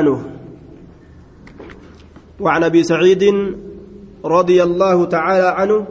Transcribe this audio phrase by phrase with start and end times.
[0.00, 0.22] عنه
[2.40, 3.24] وعن أبي سعيد
[4.24, 5.86] رضي الله تعالى عنه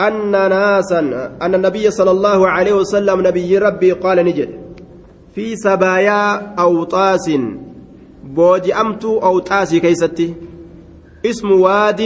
[0.00, 1.00] أن ناسا
[1.42, 4.50] أن النبي صلى الله عليه وسلم نبي ربي قال نجد
[5.34, 7.30] في سبايا أوطاس
[8.24, 10.34] بوجئمت أوطاسي كيستي
[11.26, 12.00] اسم واد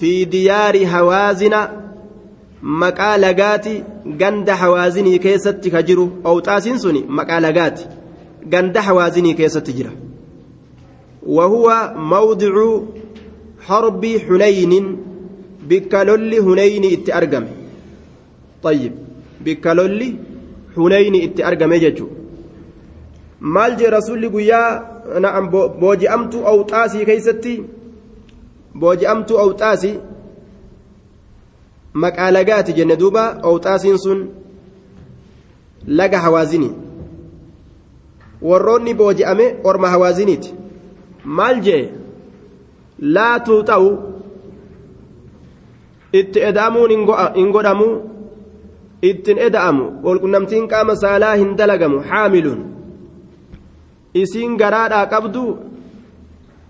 [0.00, 1.54] في ديار هوازن
[3.18, 3.82] lagaati
[4.20, 7.88] ganda hawaazinii keessatti ka jiru awxaasiin suni maqaa lagaati
[8.52, 9.90] ganda hawaazinii keessatti jira
[11.26, 12.54] وهو موضع
[13.66, 14.96] حرب حنين
[15.68, 17.44] بكالولي حنين اتأرقم
[18.62, 18.92] طيب
[19.44, 20.14] بكالولي
[20.76, 22.08] حنين اتأرقم يجو
[23.40, 24.82] maal jee rasuulli guyyaa
[25.24, 25.46] na'am
[25.80, 27.54] booji'amtuu awxaasii keeysatti
[28.80, 29.94] booji'amtuu awxaasii
[32.02, 34.20] maqaa lagaati jenne duuba awxaasiin sun
[35.86, 36.72] laga hawaazinii
[38.42, 40.54] warroonni booji'ame orma hawaaziniiti
[41.24, 41.92] maal jee?
[43.00, 43.90] Laa tuuxa'u
[46.12, 46.90] itti eda'amuun
[47.36, 47.88] hin godhamu.
[49.02, 49.84] Ittiin eda'amu.
[50.04, 52.02] Walqunnamtiin qaama saalaa hin dalagamu.
[52.10, 52.60] Haamiluun
[54.14, 55.44] isiin garaadhaa qabdu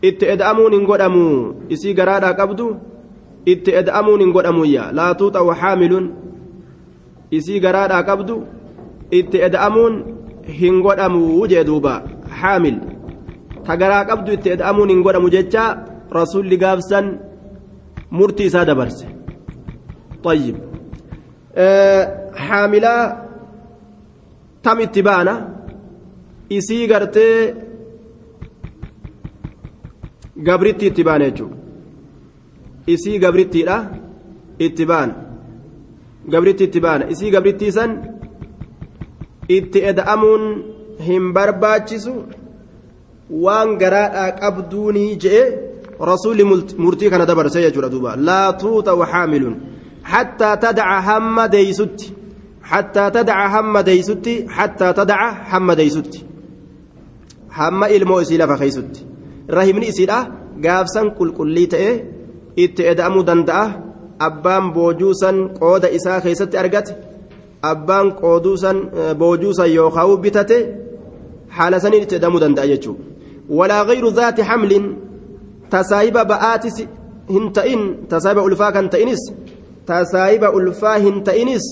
[0.03, 1.25] itti eda'amuun hin godhamu.
[1.69, 2.77] Isii garaadhaa qabdu
[3.47, 6.06] itti eda'amuun hin godhamuyya laa tuuxa'u haamiluun
[7.31, 8.37] isii garaadhaa qabdu
[9.11, 9.95] itti eda'amuun
[10.61, 12.03] hin godhamu jee duuba.
[12.41, 12.77] Haamil
[13.68, 15.64] tagaraa qabdu itti eda'amuun hin godhamu jecha
[16.20, 17.06] rasuulli gaafsan
[18.18, 19.06] murtii isaa dabarse
[20.26, 20.56] طيب
[22.36, 22.95] حاملة
[24.64, 25.36] تم اتبانا
[26.58, 27.54] isii gartee
[30.48, 31.58] gabritti itti baana jechuudha
[32.94, 33.78] isii gabrittiidha
[34.66, 35.16] itti baana
[36.34, 37.92] gabritti itti baana isii gabrittii san
[39.58, 40.44] itti eda'amuun
[41.08, 42.14] hin barbaachisu
[43.31, 45.42] Waan garaadhaa qabduunii je'e
[46.11, 46.45] rasuulli
[46.84, 49.56] murtii kana dabarse jechuudha duuba laa tuuta waxaamiluun
[50.12, 52.06] hattaa tadaca hamma deeysutti
[52.71, 56.25] hattaa tadaca hamma deeysutti hattaa tadaca hamma deeysutti
[57.59, 59.06] hamma ilmoo isii lafa keeysutti
[59.59, 60.19] rahimni isiidha
[60.65, 61.93] gaafsan qulqullii ta'e
[62.65, 63.65] itti eda'amuu danda'a
[64.28, 66.97] abbaan boojuusan qooda isaa keessatti argate
[67.72, 68.76] abbaan qooduusan
[69.22, 70.59] boojuusan yookaan bitate
[71.56, 73.09] haala saniin itti eda'amuu danda'a jechuudha.
[73.50, 74.97] ولا غير ذات حمل
[75.71, 76.83] تسايب بآتس
[77.31, 79.33] هنتئن تسايب ألفا كان تئنس
[79.87, 81.65] تسايب ألفا هنتئنس.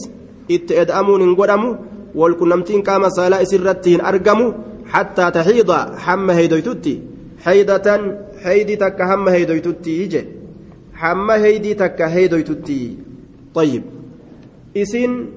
[0.51, 1.75] اتئدأمون انقدموا
[2.15, 4.53] والكنمتين كما سالا سرتهن أرقموا
[4.87, 5.71] حتى تحيض
[6.05, 7.03] حم هيدويتوتي.
[7.45, 7.87] حيدة
[8.45, 10.25] حيدي تك هم هيدويتوتي يجي
[10.95, 12.97] حم هيدي تك هيدويتوتي.
[13.55, 13.83] طيب.
[14.77, 15.31] إسين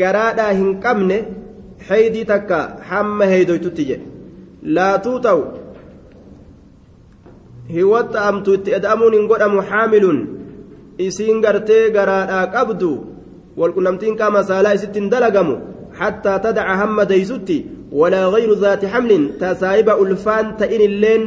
[0.00, 1.22] قرادا هنقمن
[1.88, 2.50] حيدي تك
[2.88, 4.15] حم هيدويتوتي يجي
[4.66, 5.42] laa tuuxa'u
[7.74, 10.18] hiwwatta amtu itti eda'amuun hin godhamu haamiluun
[11.06, 12.90] isiin gartee garaadhaa qabdu
[13.60, 15.56] walqunnamtiin qaama saalaa isitti hin dalagamu
[16.00, 17.58] hattaa tadaca hamma deeysutti
[18.00, 21.26] walaa gayru zaati hamlin tasaayiba ulfaan ta'in illeen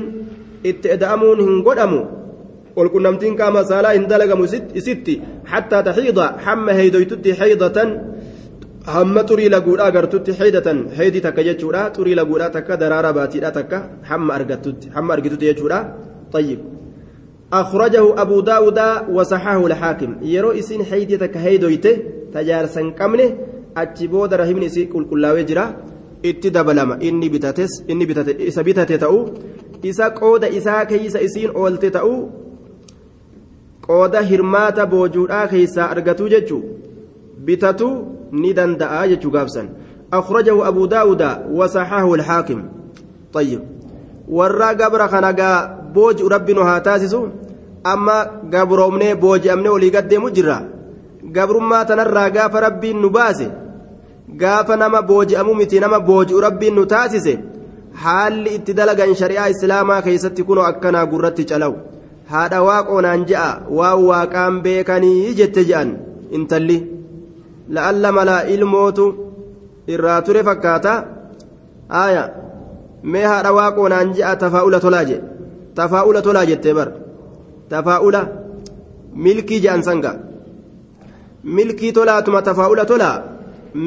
[0.71, 2.01] itti eda'amuun hin godhamu
[2.77, 4.47] walqunnamtiin qaama saalaa hin dalagamu
[4.81, 5.21] isitti
[5.51, 7.89] hattaa taxiida hamma heeydoytutti xeydatan
[8.95, 13.77] hamma xurii laguudha agartutti heydatan heydii takka jechuudha xurii laguudha takka daraara baatiidha takka
[14.09, 15.79] hamma argatutti hamma argitutti jechuudha
[16.33, 16.59] طيب
[17.53, 18.79] أخرجه أبو داود
[19.09, 21.97] وصححه الحاكم يرو إسين حيدي تك هيدويته
[22.33, 23.37] تجارسا كمنه
[23.77, 25.65] أتشبود رحمن إسي كل كل وجرا
[26.25, 29.33] اتدبلما إني بتاتس إني بتاتس إسا بتاتي تأو
[29.85, 32.29] إسا قود إسا كيس إسين أولت تأو
[33.87, 36.61] قود هرمات بوجودا كيسا أرغتو ججو
[37.45, 39.69] بتاتو ni danda'a jechuu gaafsan
[40.11, 42.61] akhrajahu abu daawuda wasaxahu alxaakim
[43.33, 43.61] طيب
[44.29, 47.19] warra gabra kana gaa booji'u rabbi nu haa taasisu
[47.83, 48.15] amma
[48.53, 50.57] gabroomnee booji'amnee olii gaddeemu jirra
[51.35, 53.47] gabrummaa tanarraa gaafa rabbiin nu baase
[54.41, 57.33] gaafa nama booji'amu miti nama booji'u rabbiin nu taasise
[58.03, 61.77] haalli itti dalagan shari'aa islaamaa keessatti kunoo akkanaa gurratti calawu
[62.31, 63.49] haadha waaqoonaan je'a
[63.79, 65.97] waan waaqaan beekanii jette je'an
[66.39, 66.77] intalli
[67.75, 69.05] la'alla malaa ilmootu
[69.93, 70.93] irraa ture fakkaata
[72.01, 72.23] aaya
[73.11, 75.17] mee haadha waaqoonaan je'a tafaa'ula tolaa je
[75.79, 76.89] tafaa'ula tolaa jettee bar
[77.73, 78.21] tafaa'ula
[79.25, 80.11] milkii je'an sanga
[81.57, 83.15] milkii tolaatuma tafaa'ula tolaa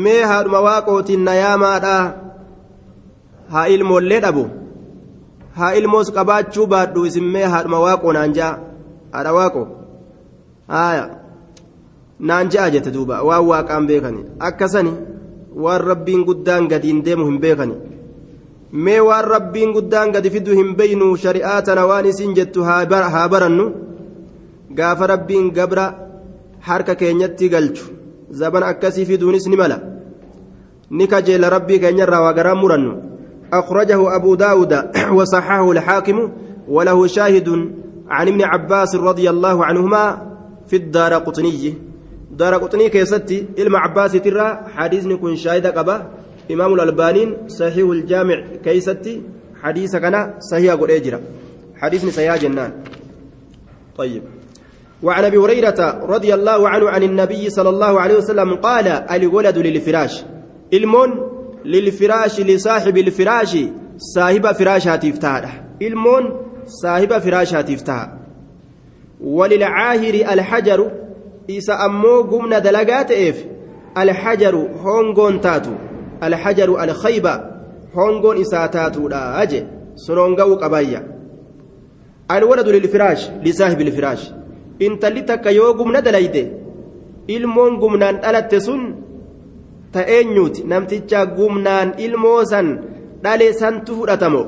[0.04, 2.02] mee haadhuma waaqootiin nayaamaadhaa
[3.52, 4.44] haa ilmoollee dhabu
[5.58, 8.50] haa ilmoos qabaachuu baadhu isin mee haadhuma waaqoonaan je'a
[9.14, 9.66] haadha waaqoo
[10.82, 11.04] aaya
[12.28, 14.92] naan je'a jette duuba waan waaqaan beekani akkasani
[15.64, 17.76] waan rabbiin guddaan gadiin deemu hin beekani
[18.84, 23.66] mee waan rabbiin guddaan gadi fidu hin beynu shari'aa tana waan isin jettu haa barannu
[24.78, 25.86] gaafa rabbiin gabra
[26.68, 27.84] harka keenyatti galchu
[28.40, 29.78] zaban akkasii fiduunis ni mala
[30.90, 32.94] ni kajeela rabbii keenyarraa waa garaa murannu
[33.52, 34.72] أخرجه أبو داود
[35.12, 36.30] وصححه الحاكم
[36.68, 37.48] وله شاهد
[38.08, 40.32] عن ابن عباس رضي الله عنهما
[40.66, 41.74] في الدار قطني
[42.32, 46.08] دار قطني كيستي إلما عباس ترى حديث كن شاهد قبا.
[46.50, 49.22] إمام الألبانين صحيح الجامع كيستي
[49.62, 51.20] حديث كان صحيح قد أجرى
[51.76, 52.72] حديث صحيح جنان.
[53.96, 54.22] طيب.
[55.02, 60.24] وعن أبي هريرة رضي الله عنه عن النبي صلى الله عليه وسلم قال الولد للفراش.
[60.72, 61.10] إلمون
[61.64, 63.56] للفراش لصاحب الفراش
[63.96, 66.22] صاحب فراشات افتاها إلمون
[66.66, 68.18] صاحب فراشات افتاها
[69.20, 70.90] وللعاهر الحجر
[71.50, 73.44] إسا أمو قمنا دلقات إف
[73.98, 74.54] الحجر
[74.84, 75.70] هونغون تاتو
[76.22, 77.34] الحجر الخيبة
[77.94, 79.66] هونغون إسا تاتو لا أجي
[79.96, 81.00] سنونغو قبايا
[82.30, 84.32] الولد للفراش لصاحب الفراش
[84.86, 86.42] intalli takka yoo gumna dalayde
[87.34, 88.82] ilmoon gumnaan dhalatte sun
[89.94, 92.68] ta'eenyuuti namticha gumnaan ilmoo san
[93.24, 94.42] dhale santu fudhatamo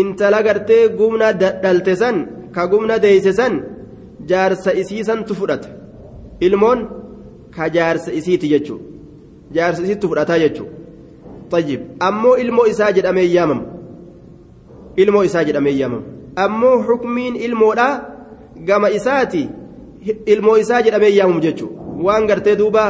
[0.00, 1.28] intala gartee gumna
[1.64, 2.16] dhalte san
[2.54, 3.54] ka gumna deeyse san
[4.30, 5.68] jaarsa isii santu fudhata
[6.40, 6.80] ilmoon
[7.56, 8.78] ka jaarsa isiiti jechuu
[9.56, 10.66] jaarsa isiitu fudhataa jechuu
[11.50, 13.62] طيب ammoo ilmoo isaa jedhamee yaamamu
[15.02, 16.02] ilmoo isaa jedhamee yaamamu
[16.44, 17.92] ammoo xukmiin ilmoodhaa
[18.68, 19.42] gama isaati
[20.32, 21.72] ilmoo isaa jedhamee yaamamu jechuun
[22.06, 22.84] waan gartee duuba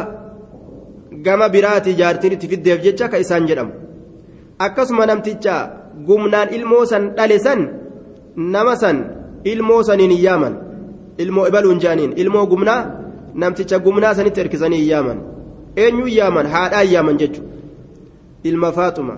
[1.27, 3.73] gama biraati jaartiin itti fiddeef jecha ka isaan jedhamu
[4.67, 5.55] akkasuma namticha
[6.09, 7.61] gumnaan ilmoo san dhale san
[8.55, 8.99] nama san
[9.53, 10.55] ilmoo saniin yaaman
[11.23, 12.81] ilmoo ibaluun jaaniin ilmoo gumnaa
[13.45, 15.19] namticha gumnaa sanitti erkisanii hin yaaman
[15.87, 17.53] eenyuun yaaman haadhaan yaaman jechuudha
[18.51, 19.15] ilma faatuma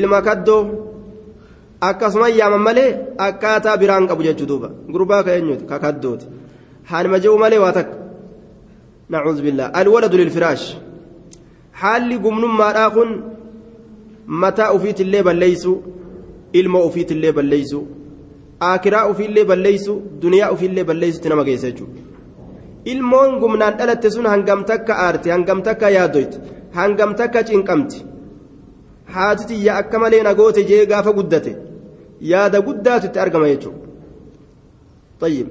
[0.00, 0.62] ilma kaddoo.
[1.80, 2.90] akkasuma yaaman malee
[3.26, 6.26] akkaataa biraan qabu jechuu duuba gurbaa ka eenyuti ka kaddooti
[6.90, 7.96] haanima je'u malee waa takka
[9.14, 10.66] nacuudhu billaa alwaladu lilfiraash
[11.82, 13.10] haalli gumnummaadhaa kun
[14.44, 15.72] mataa ufiitillee balleeysu
[16.60, 17.80] ilma ufiitillee balleeysu
[18.70, 22.07] aakiraa ufiillee balleeysu duniyaa ufiillee balleeysutti nama geessa jechuudha
[22.92, 26.36] ilmoon gumnaan dhalatte sun hangam takka aarti hangam takka yaaddoyti
[26.78, 27.98] hangam takka cinqamti
[29.14, 31.52] haati tiyya akka malee nagoote jee gaafa guddate
[32.32, 35.42] yaada guddaatu itti argama jechuudha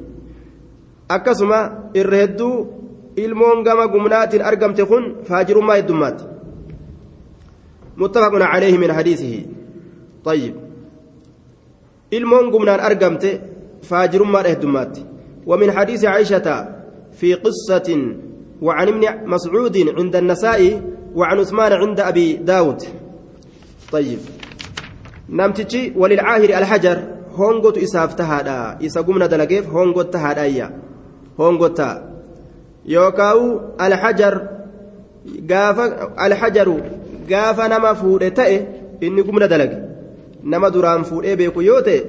[1.16, 1.60] akkasuma
[2.00, 2.56] irra hedduu
[3.24, 6.26] ilmoon gama gumnaatiin argamte kun faajirummaa heddummaatti
[7.98, 9.46] متفق عليه من حديثه
[10.26, 10.56] طيب
[12.18, 13.30] ilmoon gumnaan argamte
[13.90, 15.02] faajirummaa heddummaatti
[15.48, 16.77] ومن حديث عائشة
[17.20, 18.14] في قصة
[18.62, 20.82] وعن ابن مسعود عند النسائي
[21.16, 22.84] وعن عثمان عند أبي داود
[23.92, 24.20] طيب
[25.30, 26.98] namtichi walilcaahiri alhajar
[27.38, 30.68] hongotu isaaf tahaadha isa gumna dalageef hongot tahaadhaayya
[31.38, 31.90] hongotta
[32.86, 34.34] yookaawu alhajar
[35.52, 36.78] gaafa alhajaru
[37.28, 38.58] gaafa nama fuudhe ta'e
[39.02, 39.78] inni gumna dalage
[40.44, 42.00] nama duraan fuudhee beeku yoo ta'e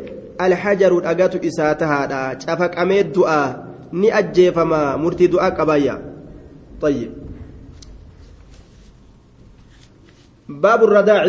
[0.47, 5.99] alhajaru dhagatu isaa tahaadha cafaqamee du'aa ni ajjeefama murtii du'aa qabaayya.
[6.81, 7.11] طيب
[10.49, 11.25] باب الرداع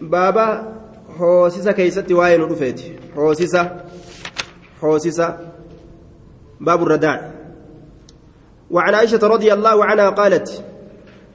[0.00, 0.76] بابا
[1.76, 2.92] keeysatti waa'ee nu dhufeeti.
[3.16, 3.70] Hoosisa
[4.80, 5.38] hoosisa.
[6.60, 7.30] باب الرداع
[8.70, 10.64] وعن عائشة رضي الله عنها قالت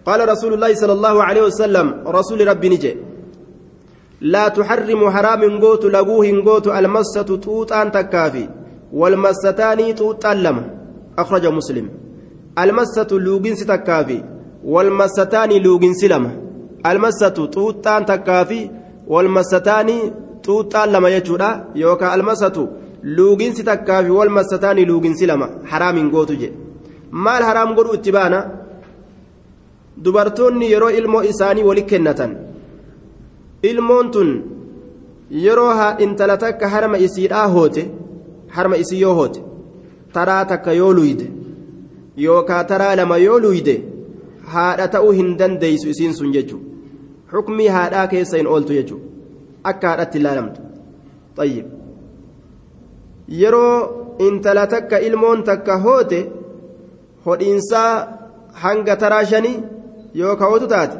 [0.05, 2.95] قال رسول الله صلى الله عليه وسلم رسول ربي نجي
[4.21, 8.60] لا تحرم حرام قوت لقوه قوت المسة توتان تكافي.
[8.93, 9.79] والمستان
[10.45, 10.63] لما
[11.19, 11.89] أخرج مسلم
[12.59, 14.23] المسة لوجنس تكافي
[14.65, 16.31] والمستان لوجنس لما
[16.85, 18.69] المسة توتان تكافي
[19.07, 19.89] والمستان
[20.43, 22.67] توتان لما يجودا يوكا المسة
[23.03, 26.55] wal massataanii luuginsi lama haraamiin gootu jedhe
[27.11, 28.49] maal haraam godhu itti baana
[29.97, 32.35] dubartoonni yeroo ilmoo isaanii wali kennatan
[33.63, 34.29] ilmoon tun
[35.31, 36.69] yeroo intala takka
[38.57, 39.43] harma isii yoo hoote
[40.13, 41.27] taraa takka yoo luyde
[42.25, 43.75] yookaa taraa lama yoo luyde
[44.55, 46.65] haadha ta'uu hin dandeeysu isiin sun jechuudha.
[47.33, 49.05] Xukmii haadhaa keessa hin ooltu jechuudha.
[49.63, 50.61] Akka haadhatti ilaalamtu.
[51.37, 51.67] Xayyib.
[53.39, 56.19] yeroo intala takka ilmoon takka hoote
[57.25, 57.91] hodhiinsaa
[58.63, 59.57] hanga taraa shanii
[60.21, 60.97] yoo kaa'utu taate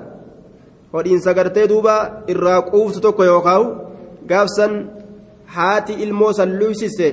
[0.93, 1.96] hodhiinsa gartee duuba
[2.34, 3.65] irraa quuftu tokko yoo kaa'u
[4.29, 4.77] gaafsan
[5.58, 7.10] haati ilmoo san luysise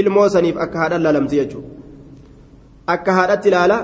[0.00, 1.70] ilmoo saniif akka haadha laalamti jechuudha
[2.94, 3.78] akka haadhatti ilaala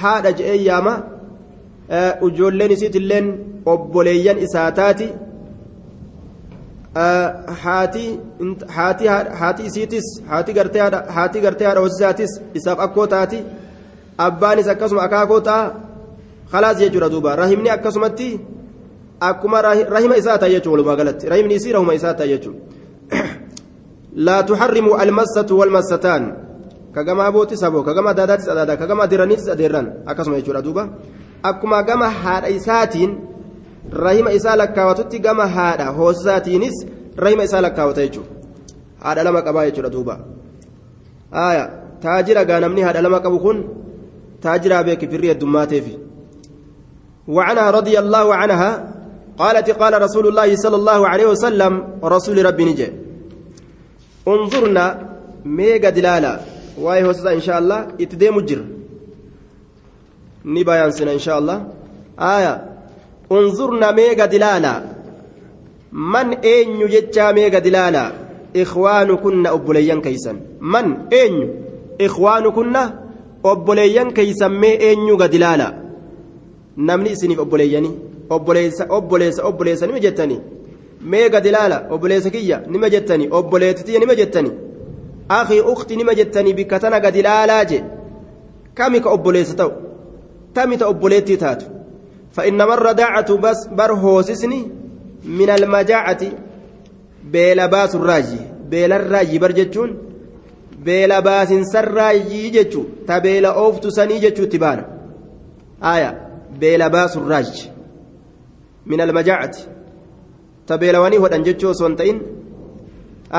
[0.00, 0.94] haadha je'ee yaama
[2.28, 3.28] ijoolleen isiitilleen
[3.74, 5.08] obboleeyyan isaa taati
[7.62, 8.04] haati
[9.40, 13.42] haati isiitis haati gartee haati gartee haadha hoosisaatis isaaf akkoo taati
[14.28, 15.72] abbaanis akkasuma akaakoo ta'a
[16.52, 18.28] khalaas jechuudha duuba rahimni akkasumatti
[19.20, 22.60] akkuma rahima isaa ta'a jechuudha walumaa galatti rahimni isii rahuma isaa ta'a jechuudha
[24.46, 26.32] tuharrimu almassatu walmassataan
[26.92, 30.88] kagama abootis aboo kagama adaadaatis adaadaa kagama adeeraniitis adeerran akkasuma jechuudha duuba
[31.42, 33.18] akkuma gama haadha isaatiin
[33.92, 38.30] rahima isaa lakkaawatutti gama haadha hoosisaatiinis rahima isaa lakkaawata jechuudha
[39.04, 40.18] haadha lama qabaa jechuudha duuba
[41.30, 41.70] haaya
[42.00, 43.64] taajira gaa namni haadha lama qabu kun
[44.40, 46.06] taajiraa beeki firri heddumaateefi
[47.28, 48.70] وعنها رضي الله عنها
[49.38, 51.72] قالت قال رسول الله صلى الله عليه وسلم
[52.04, 53.05] رسول ربي نجي
[54.28, 54.84] انظرنا
[55.44, 56.40] ميغا دلالا.
[56.80, 57.88] واي هوسا إن شاء الله.
[58.00, 58.64] اتدي مجر
[60.44, 61.66] نبايان سنة إن شاء الله.
[62.18, 62.54] آية.
[63.32, 64.82] انظرنا ميغا دلالا.
[65.92, 68.12] من اين يجتا ميغا دلالا؟
[68.56, 71.34] إخوانكن أبوليان كيسن من اين
[72.00, 72.76] إخوانكن
[73.44, 75.86] أبوليان كيسن مي اين يغا دلالا.
[76.76, 77.94] namni isiniif obboleeyyanii
[78.30, 80.40] obboleessa obboleessa obboleessa nima jettanii
[81.01, 84.51] mee gad ilaala obboleessa kiyya nima jettanii obboleettitiyya nima jettanii
[85.29, 87.83] akii ukti nima jettanii bikka tana gad ilaalaa je
[88.73, 89.71] kami ka obboleessa ta'u
[90.53, 91.65] tami ta obboleettii taatu
[92.31, 94.67] فإنما الرداعة بس بر هوسسني
[95.25, 96.21] من المجاعة
[97.23, 98.37] بيلا باس الراجي
[98.69, 99.97] بيلا الراجي برجتون
[100.79, 104.85] بيلا باس سراجي جتشو تبيلا أوفتو سني جتشو تبانا
[105.83, 107.69] آية beela baasu raaj
[108.85, 109.67] min almajaacati
[110.66, 112.18] ta beelawanii hodhan jechuu osoo hin ta'in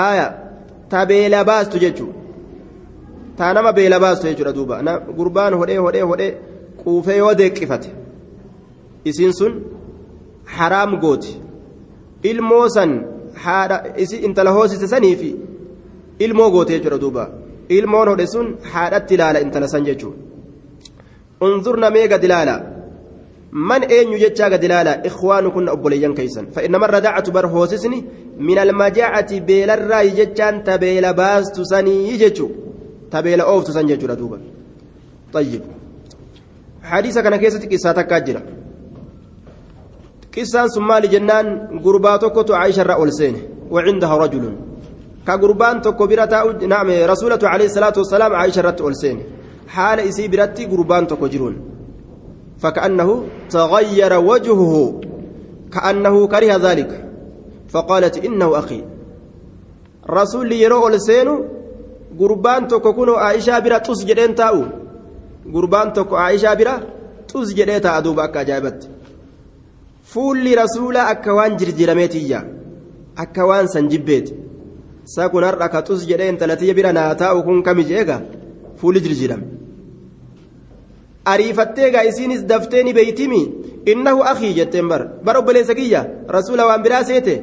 [0.04, 0.28] aaya
[0.92, 2.12] ta beela baastu jechuu
[3.38, 6.32] ta nama beela baastu jechuudha duuba gurbaan hodhee hodhee hodhee
[6.84, 7.90] quufee yoo deeqqifate
[9.10, 9.54] isiin sun
[10.58, 11.34] haraam gooti
[12.30, 12.92] ilmoo san
[13.46, 15.30] haadha isi intala hoosise saniifi
[16.26, 17.24] ilmoo goote jechuudha duuba
[17.78, 20.14] ilmoon hodhe sun haadhatti ilaala intala san jechuu
[21.48, 22.56] unzurna mee gad ilaala
[23.52, 28.06] من أين يجتشا دلالة؟ إخوانكن أبوليان كيسا فإنما الرداعة برهوسسني
[28.40, 32.50] من المجاعة بيل الرأي جتشان تبيل باس تسني يجتشو
[33.12, 34.40] تبيل أوف تسني يجتشو دوبا
[35.34, 35.62] طيب.
[36.84, 38.42] حديثة كان كيسة قصة تكاجرة.
[40.38, 41.48] قصة ثم لجنان
[41.84, 43.36] قرباتك عائشة الرأول سين
[43.72, 44.56] وعندها رجل.
[45.28, 49.18] كقربان برتا نعم رسولة عليه الصلاة والسلام عائشة الرأول سين
[49.68, 51.77] حال إسي برتي قربان تكو جرون.
[52.60, 55.02] فكأنه تغير وجهه.
[55.74, 57.06] كأنه كره ذلك.
[57.70, 58.84] فقالت إنه أخي.
[60.10, 61.46] رسول يرو لسينو
[62.20, 64.64] قربان توكو كنو عائشة برا تسجدين تاو
[65.54, 66.82] قربان توكو عائشة برا
[67.28, 68.90] تسجدين تاو دوبا أكا جابت.
[70.04, 72.40] فولي رسول أكوان جرجرميتيا
[73.18, 74.34] أكوان سنجبت
[75.06, 78.26] ساكن أرقى تسجدين تلتي برا ناتاو كن كمي جيغا
[78.78, 79.57] فولي جرجرم.
[81.34, 83.42] Ariifattee gaa isiinis daftee ni beeytimi
[83.92, 86.02] innahu akii jetteen bar bar obboleessa kiyya
[86.36, 87.36] rasuula waan biraa seete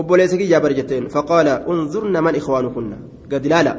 [0.00, 2.96] obboleessa kiyya bar jetteen faqaala unzurna man ikhwaanukunna
[3.30, 3.72] gad ilaala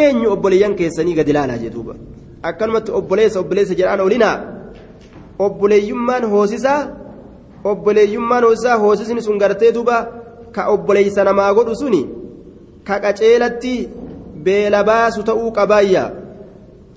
[0.00, 1.94] eenyu obboleeyyan keessanii gad ilaalaa jedhuuba
[2.50, 4.36] akkanumatti obboleessa obboleessa jedhaan olinaa
[5.46, 6.80] obboleeyyummaan hoosisaa
[7.70, 9.96] obboleeyyummaan hoosisaa hoosisni sun gartee duuba
[10.52, 12.02] ka obboleeysa namaa godhu suni
[12.86, 13.74] ka qaceelatti
[14.44, 16.10] beela baasu ta'uu qabaayyaa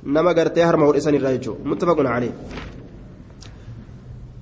[0.04, 2.34] نما قرتي هرمه ورسان الراجو متفق عليه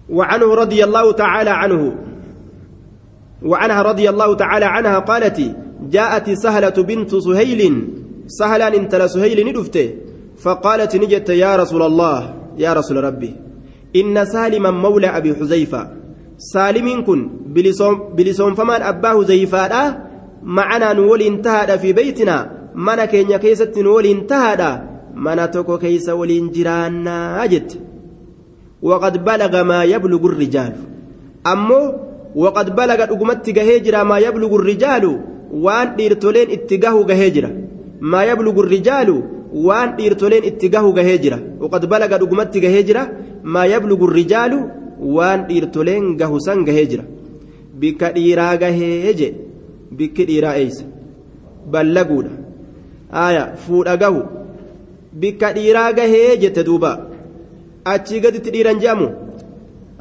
[0.09, 1.95] وعنه رضي الله تعالى عنه
[3.43, 5.55] وعنها رضي الله تعالى عنها قالت
[5.89, 7.87] جاءت سهلة بنت سهيل
[8.27, 9.93] سهلا انت سهيل ندفته
[10.37, 13.35] فقالت نجت يا رسول الله يا رسول ربي
[13.95, 15.91] إن سالما مولى أبي حذيفة
[16.37, 17.29] سالم كن
[18.15, 19.73] بلسون فمان أباه زيفاء
[20.43, 24.88] معنا نولي انتهى في بيتنا من كين كيست نولي انتهى
[25.25, 27.77] mana tokko keeysa waliin jiraannaa jette.
[28.89, 30.79] Waqad balaga maa yablugu rijaalu.
[31.51, 31.85] Ammoo
[32.43, 35.11] waqad balaga dhugumatti gahee jira maa yablugu rijaalu
[35.65, 37.49] waan dhiirtoleen itti gahu gahee jira.
[38.11, 39.15] Maa yablugu rijaalu
[39.67, 41.39] waan dhiirtoleen itti gahu gahee jira.
[41.61, 43.03] Waqad balaga dhugumatti gahee jira
[43.43, 44.59] maa yablugu rijaalu
[45.17, 47.03] waan dhiirtoleen gahu san gahee jira.
[47.79, 49.33] Bikka dhiiraa gahee je
[49.97, 50.83] bikki dhiiraa eeysa
[51.71, 52.31] ballaguudha.
[53.11, 54.21] Aya fuudha gahu
[55.13, 56.91] bikka dhiiraa gahee jette duuba.
[57.85, 59.07] Achii gaditti dhiiran je'amu?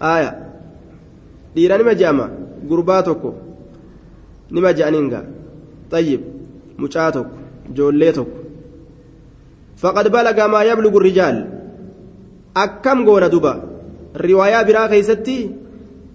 [0.00, 0.30] Aya
[1.54, 2.26] dhiira nima je'ama?
[2.68, 3.34] Gurbaa tokko.
[4.50, 5.20] Nima je'aniinga
[5.90, 6.22] xayyib
[6.78, 7.36] mucaa tokko.
[7.76, 8.38] Joollee tokko.
[9.80, 11.38] Faqad balaga maa yablugu rijaal.
[12.54, 13.52] Akkam goona duba
[14.14, 15.36] riwaayaa biraa keeysatti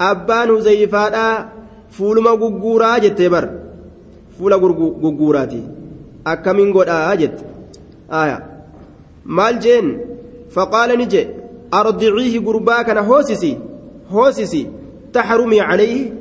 [0.09, 1.35] abbaan huzayfaadhaa
[1.95, 3.45] fuuluma gugguuraa jettee bar.
[4.37, 5.61] Fuula gugguuraati.
[6.25, 7.43] Akkamiin godhaa jette?
[8.09, 8.52] Aya
[9.25, 9.87] maal jeen
[10.55, 11.27] faqaala ni jee
[11.79, 13.51] ardiciihi gurbaa kana hoosisi
[14.13, 14.61] hoosisi
[15.15, 16.11] taxrumii calayhi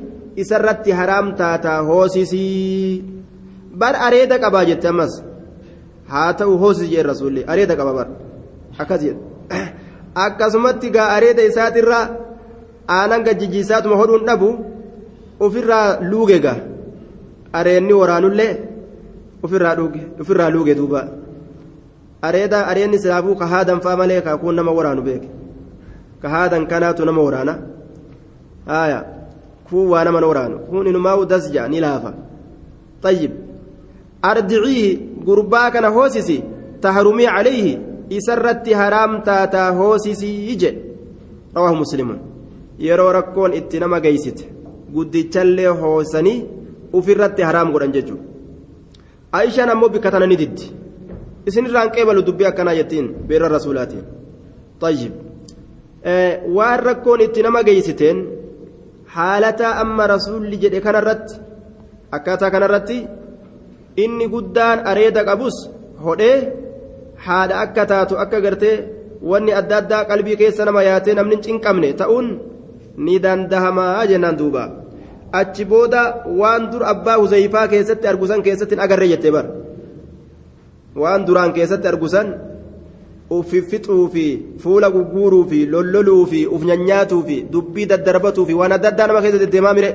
[0.42, 3.04] isarratti haraam taataa hoosisii
[3.80, 5.12] bar areeda qabaa jette ammas
[6.12, 8.09] haa ta'u hoosisi jeen rasuulli areeda qaba bar
[8.82, 9.21] akkas jedhe
[10.25, 12.04] akkasumatti gaa areeda isaatirraa
[12.99, 14.50] aanan gajjijiisaatuma hodhuun dhabu
[15.47, 16.59] ofirraa luuge gaa
[17.59, 18.52] areenni waraanullee
[19.44, 21.00] ofirraa luuge duuba
[22.23, 25.29] areeda areenni silaafuu ka haadan faa malee kaakuun nama waraanu beeke
[26.23, 27.55] ka haadan kanaatu nama waraana
[28.73, 28.99] haya
[29.71, 32.12] kun waa nama waraanu kun inumaa'u dasja ni laafa
[33.02, 33.33] طيب
[34.25, 36.43] أرجعيه قربا كان هوسسي
[36.83, 37.67] تهرمي عليه
[38.12, 40.71] إسرت هرام تاتا هوسسي يجي
[41.57, 42.09] رواه مسلم
[42.79, 44.38] يرو ركون اتنما قيست
[44.97, 46.35] قد تشلي هوسني
[46.93, 48.17] وفرت هرام قران ججو
[49.35, 50.59] عائشة نمو بكتنا ندد
[51.46, 54.04] isin irraan qeebalu dubbii akkanaa jettiin beera rasuulaatiin.
[54.80, 55.12] Tayyib.
[56.56, 58.18] Waan rakkoon itti nama geeysiteen
[59.14, 61.34] haalata amma rasuulli jedhe kanarratti
[62.16, 62.99] akkaataa kanarratti
[64.04, 65.56] inni guddaan areeda qabus
[66.04, 66.37] hodhee
[67.26, 68.76] haadha akka taatu akka gartee
[69.30, 72.28] wanni adda addaa qalbii keessa nama yaatee namni cinqamne ta'uun
[73.04, 74.64] ni dandahamaa jennaan duuba.
[75.40, 76.02] Achi booda
[76.40, 79.62] waan dur abbaa huzayfaa keessatti argusan keessatti hin agarree jettee bara.
[80.94, 82.34] Waan duraan keessatti argusan
[83.30, 84.25] uffifixuu fi
[84.62, 89.22] fuula gugguuruu fi lolloluu fi uf nyanyaatuu fi dubbii daddarbatuu fi waan adda addaa nama
[89.25, 89.90] keessa deddeemaa mire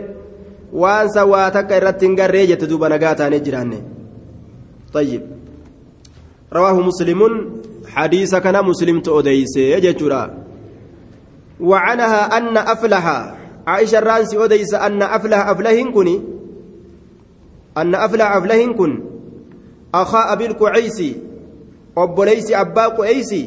[0.83, 3.79] waan san waa takka irratti hin garree jette duuba nagaa taanee jiraanne
[4.93, 5.21] طيب
[6.53, 7.21] رواه مسلم
[7.87, 10.23] حديث كان مسلم تؤديس يجترا
[11.59, 13.05] وعنها أن أفلح
[13.67, 16.15] عائشة الرانسي أديس أن أفلح أفلهن كني
[17.77, 18.91] أن أفلح أفلهن كن
[19.95, 21.15] أخا أبي الكعيسي
[22.03, 23.41] obboleeysi abbaa qu'eeysi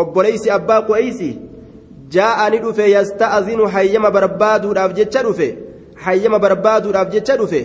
[0.00, 1.30] obboleeysi abbaa qu'eeysi
[2.14, 5.48] jaa'ani dhufe yasta'zinu hayyama barbaaduudhaaf jecha dhufe
[6.04, 7.60] hayyama barbaaduudhaaf jecha dhufe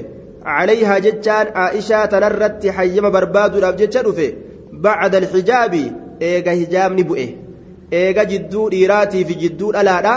[0.45, 4.27] calayhaa jechaan aa'ishaa tanarratti hayyama barbaaduudhaaf jecha dhufe
[4.85, 5.83] bacda alxijaabi
[6.29, 7.27] eega hijaabni bu'e
[8.01, 10.15] eega jidduu dhiiraatii fi jidduu dhalaadha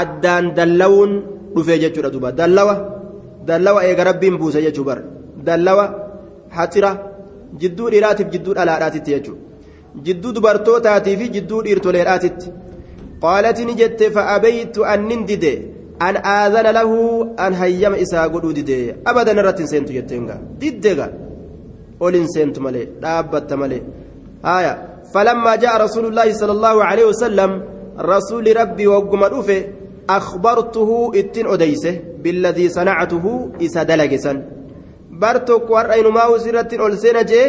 [0.00, 1.12] addaan dallawuun
[1.56, 2.74] dhufe jechuudha duba dallawa
[3.48, 4.98] dallawa eega rabbiin buuse jechuu bar
[5.48, 5.86] dallawa
[6.58, 6.90] haxira
[7.62, 9.42] jidduu dhiiraatiif jidduu dhalaadhaatitti jechuudha
[10.06, 12.52] jidduu dubartootaatii fi jidduu dhiirtoleedhaatitti
[13.24, 15.52] qaalati ni jette fa'abeeytu annin dide
[16.06, 16.96] an aazana lahu
[17.44, 18.78] an hayyama isaa godhuu dide
[19.10, 21.06] abadan irratti hin seentu jetteenga diddega
[22.04, 23.82] ol hin seentu malee dhaabbatta malee
[24.48, 24.72] haya
[25.12, 27.52] falammaa ja'a rasuulullaahi sala allaahu aleyhi wasalam
[28.12, 29.58] rasuuli rabbii wagguma dhufe
[30.18, 31.90] akhbartuhu ittin odeyse
[32.24, 33.32] billadii sanactuhu
[33.66, 34.42] isa dalagesan
[35.24, 37.48] bar tokko har'a inumaa usirratti ol seena jee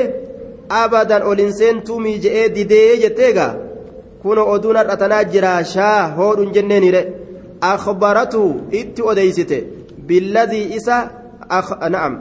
[0.82, 3.48] abadan ol hin seentuumii je'ee didee jetteega
[4.22, 7.02] kun oduun har'a tanaa jira shaa hoodhun jenneeniire
[7.74, 8.44] akhbaratu
[8.82, 9.58] itti odeysite
[10.08, 10.98] billadii isa
[11.96, 12.16] na'am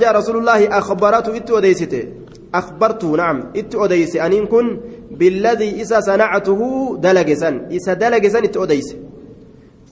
[0.00, 2.04] جاء رسول الله أخبرته إت أديسته
[2.54, 6.60] أخبرته نعم إت أديس أنين كن بالذي إسا صنعته
[7.00, 8.88] دلجسا إسا دلجسا إت أديس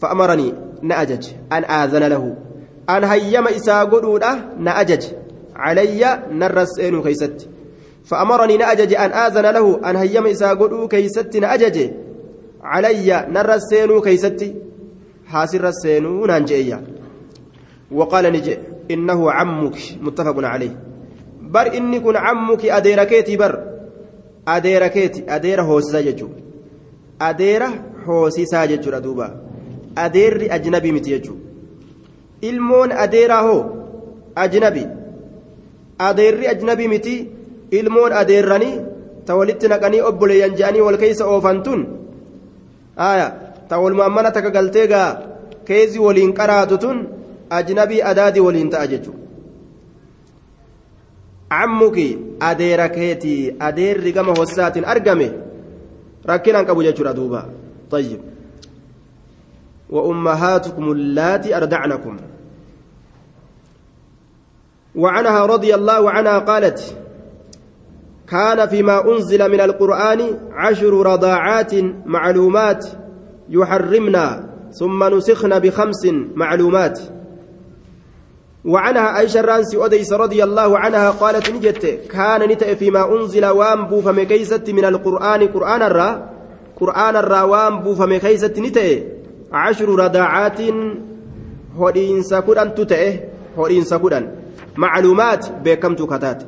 [0.00, 2.36] فأمرني نأجج أن آذن له
[2.86, 5.16] an hayyama isaa godhuudha na ajaje.
[5.54, 7.52] Calayya narra seenu keeysatti.
[8.04, 11.90] فأمرني نأجج أن آذن له أن هيم إسا قدو كيستي نأجج
[12.62, 14.54] علي نر السينو كيستي
[15.26, 16.84] حاسر السينو نانجئيا
[17.90, 18.58] وقال نجي
[18.90, 20.76] إنه عمك متفق عليه
[21.40, 23.54] بر إني كن عمك أديركيتي بر
[24.48, 26.28] أديركيتي أدير هوسيسا ججو
[27.20, 27.62] أدير
[28.06, 29.28] هوسيسا ججو ردوبا
[29.98, 31.34] أدير أجنبي متيجو
[32.50, 33.62] ilmoon adeeraa hoo
[34.44, 34.84] ajnabi
[36.08, 37.14] adeerri ajnabi miti
[37.78, 38.76] ilmoon adeerranii
[39.26, 41.80] ta walitti naqanii obboleeyyan je'anii wal keeysa oofan tun
[43.68, 45.08] ta walumaan mana takka galtee gaa
[45.70, 46.98] keezi waliin qaraatu tun
[47.58, 49.12] ajnabii adaadii waliin ta'a jechu
[51.52, 52.06] cammuki
[52.50, 55.28] adeera keetii adeerri gama hossaatiin argame
[56.30, 57.42] rakkinaan qabu jechuudha duuba
[57.92, 58.20] طيب
[59.90, 62.16] وأمهاتكم اللاتي أردعنكم
[64.96, 66.96] وعنها رضي الله عنها قالت
[68.28, 70.20] كان فيما أنزل من القرآن
[70.52, 71.72] عشر رضاعات
[72.06, 72.86] معلومات
[73.48, 77.00] يحرمنا ثم نسخن بخمس معلومات.
[78.64, 84.70] وعنها عائشة الرانسي أديس رضي الله عنها قالت نجت كان نتأ فيما أنزل وانبو فمكيست
[84.70, 86.32] من القرآن قرآن الرا
[86.82, 88.94] qur'aanarraa waan buufame keeysatti ni ta'e
[89.54, 90.78] cashru radaacaatiin
[91.80, 93.10] hodhiinsa kudhantu ta'e
[93.58, 94.24] hodhiinsa kudhan
[94.76, 96.46] macluumaat beekamtuu kataate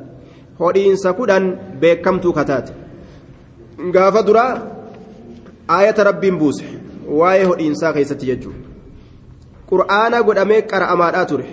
[0.59, 1.45] hodhiinsa kudhan
[1.79, 2.73] beekamtuu kataate
[3.97, 4.51] gaafa duraa
[5.77, 6.65] aayata rabbiin buuse
[7.19, 8.59] waa'ee hodhiinsaa keeysatti jechuudha
[9.71, 11.47] qur'aana godhamee qara'amaadhaa ture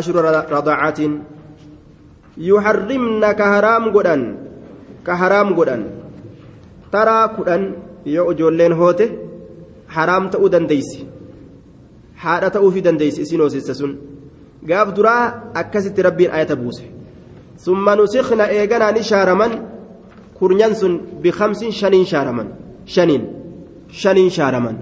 [0.00, 1.14] ashru radaacaatiin
[2.48, 4.24] yuharrimna ka haraam godhan
[5.06, 5.86] ka haraam godhan
[6.90, 7.64] taraa kudhan
[8.16, 9.06] yoo ijoolleen hoote
[9.96, 11.06] haraam ta'uu dandeeysi
[12.24, 13.98] haadha ta'uufii dandeeysi isiin hoosiste sun
[14.66, 16.84] gaaf duraa akkasitti rabbiin ayata buuse
[17.56, 19.52] summa nusikna eeganaa ni shaaraman
[20.38, 22.48] kurnyan sun bikamsin shaniin shaaraman
[22.86, 23.22] shaniin
[23.90, 24.76] shaniin shaaraman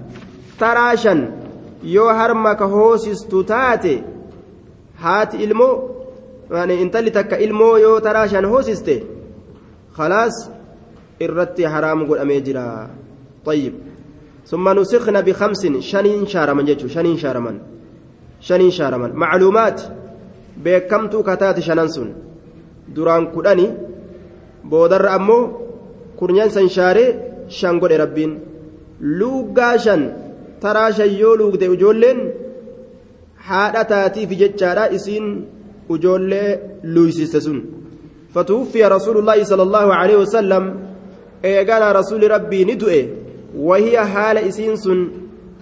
[0.59, 1.19] taraa shan
[1.83, 4.03] yoo harma ka hoosistu taate
[5.03, 5.73] haati ilmoo
[6.83, 8.95] intalli takka ilmoo yoo taraa shan hoosiste
[9.97, 10.35] khalaas
[11.19, 12.89] irratti haraam godhamee jira
[13.47, 13.73] طيب
[14.45, 17.59] ثم نسخنا بخمس شنين شارما جتشو شنين شارما
[18.47, 19.79] شنين شارما معلومات
[20.65, 22.09] beekamtuu kataate shanan sun
[22.95, 23.67] duraan kudhani
[24.71, 25.43] boodarra ammoo
[26.19, 27.09] kurnyan san shaaree
[27.57, 28.31] shan godhe rabbiin
[29.19, 30.01] luuggaa shan
[30.63, 32.19] taraa shan yoo luugde ijoolleen
[33.47, 35.27] haadha taatiif jechaadha isiin
[35.95, 36.49] ijoollee
[36.93, 37.59] luuysiste sun
[38.35, 40.63] فتوفي رسول الله صلى الله عليه وسلم
[41.45, 43.07] إيقانا رسول ربي ندؤه
[43.57, 44.85] وهي حال إسينس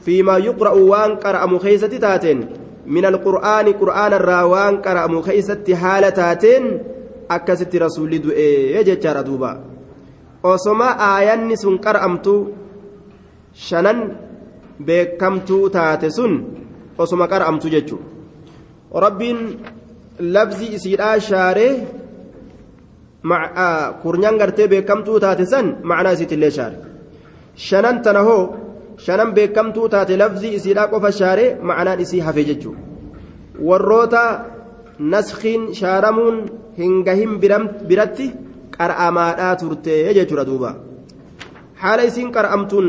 [0.05, 2.39] فيما يقرأ وان قرأ مخيسة تاتين
[2.85, 6.63] من القرآن قرآن الراوان قرأ مخيسة حال تاتين
[7.31, 8.39] أكست رسول دؤه
[8.77, 9.75] يجتر دوبا
[10.53, 12.33] osoma aayanni sun qar'amtu
[13.67, 13.99] shanan
[14.87, 16.33] beekamtuu taate sun
[17.03, 17.97] osoma qar'amtu jechu
[19.05, 19.39] rabbiin
[20.35, 21.73] labzii isiidhaa shaaree
[24.01, 26.77] kurnyan gartee beekamtuu taate san macnaa isiitillee shaare
[27.67, 28.43] shanan tana hoo
[29.05, 32.75] shanan beekamtuu taate labzii isiidhaa qofa shaaree macnaan isii hafe jechuu
[33.69, 34.23] warroota
[35.13, 36.37] naskiin shaaramuun
[36.79, 37.39] hin gahin
[37.89, 38.27] biratti
[38.77, 40.71] qar'amaadhaa turte jechuudha duuba
[41.81, 42.87] haala isiin qar'amtuun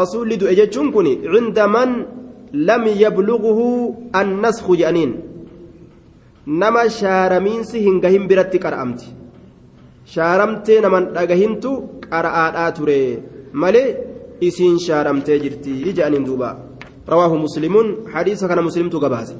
[0.00, 1.90] rasuulli du'e jechuun kun cinda man
[2.68, 3.66] lam yabluguhu
[4.20, 5.12] annasku jedhaniin
[6.62, 9.06] nama shaaramiinsi hin gahin biratti qar'amti
[10.14, 11.70] shaaramtee naman dhagahintu
[12.10, 12.98] qara'aadhaa ture
[13.62, 13.88] malee
[14.48, 15.72] isiin shaaramtee jirti.
[15.86, 16.50] Jedhaniin duuba.
[17.12, 19.36] Rawaahu muslimuun hadiisa kana muslimtu gabaase.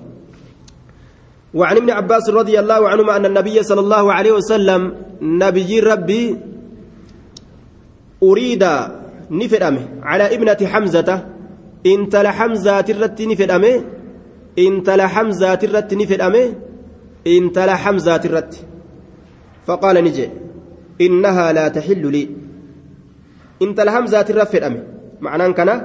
[1.54, 6.36] وعن ابن عباس رضي الله عنهما أن النبي صلى الله عليه وسلم نبي ربي
[8.22, 8.64] أريد
[9.30, 9.84] نفدمه.
[10.02, 11.26] على ابنة حمزة.
[11.86, 13.74] انت لحمزة ترت نفدمه.
[14.58, 16.54] انت لحمزة ترت نفدمه.
[17.26, 18.52] انت لحمزة ترت.
[19.66, 20.28] فقال نجي
[21.00, 22.28] إنها لا تحل لي.
[23.62, 24.52] انت لحمزة ترت
[25.24, 25.82] فدمه معناه كان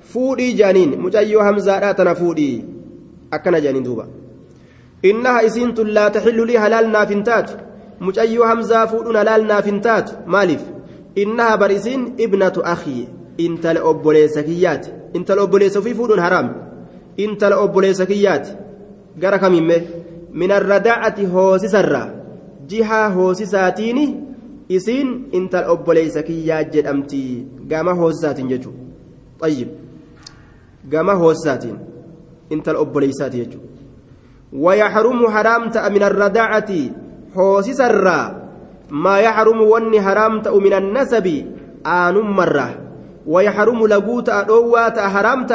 [0.00, 2.64] فودي جانين مجيو حمزة لا تنفودي
[3.32, 4.06] أكن جانين دوبا
[5.04, 7.50] إنها إسنت لا تحل لي هلال نافنتات
[8.00, 10.62] مجيو همزة فودون هلال نافنتات مالف
[11.18, 13.08] إنها برسين ابنة أخي
[13.40, 16.52] إنت الأبوليسكيات إنت الأبوليس في فودون حرام
[17.20, 18.48] إنت الأبوليسكيات
[19.22, 19.82] قرك ممه
[20.32, 22.14] من الرداعة هوسي سرة
[22.68, 23.46] جهة هوسي
[24.70, 28.72] ساتيني إسين إنت الأبوليسكيات جدأمتي قام هوسات ججو
[29.40, 29.68] طيب
[30.92, 31.64] قام هوسات
[32.52, 33.58] إنت الأبوليسات يجو
[34.52, 36.72] ويحرم حرامت من الرداعة
[37.34, 38.46] حوسس الرا
[38.90, 41.26] ما يحرم وني حرامت من النسب
[41.86, 42.68] آن مرة
[43.26, 45.52] ويحرم لقوت أدوات حرامت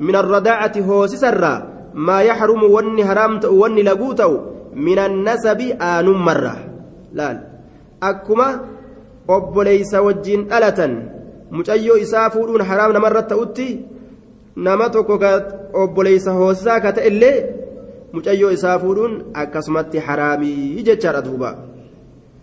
[0.00, 4.20] من الرداعة حوسس الرا ما يحرم وني حرامت وني لقوت
[4.74, 6.56] من النسب آن مرة
[7.12, 7.49] لا
[8.02, 8.60] أكما
[9.30, 10.92] obboleeysa wajjiin dhalatan
[11.50, 13.68] mucayyoo isaa fuudhuun haraam namarra ta'utti
[14.56, 15.18] nama tokko
[15.82, 17.36] obboleeysa hoosisaa ka ta'e illee
[18.12, 21.50] mucayyoo isaa fuudhuun akkasumatti haraamii jechaadha duuba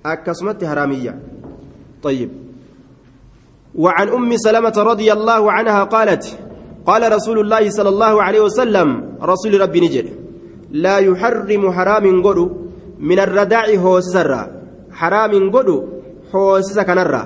[0.03, 1.13] akkasumatti haraamiyya
[2.03, 2.29] طيب
[3.75, 6.37] وعن أم سلمة رضي الله عنها قالت
[6.85, 10.05] قال رسول الله صلى الله عليه وسلم رسول ربي نجر
[10.71, 12.45] لا يحرم حرام قدو
[12.99, 14.56] من الرداع هو سرا
[14.99, 15.77] حرام قدو
[16.35, 17.23] هو سكنرا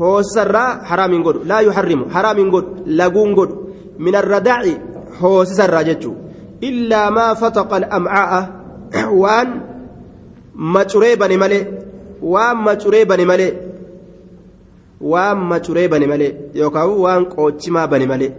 [0.00, 1.40] هو سرا حرام قدو.
[1.44, 3.56] لا يحرم حرام قدو لقون قدو.
[3.98, 4.62] من الرداع
[5.22, 6.12] هو سرا جتشو.
[6.62, 8.50] إلا ما فتق الأمعاء.
[9.22, 9.48] وأن
[10.54, 11.60] مجري بني ملي.
[12.22, 13.50] وأن مجري بني ملي.
[15.00, 16.34] وأن مجري بني ملي.
[16.54, 18.32] يوكاو وأن قوچما بني ملي.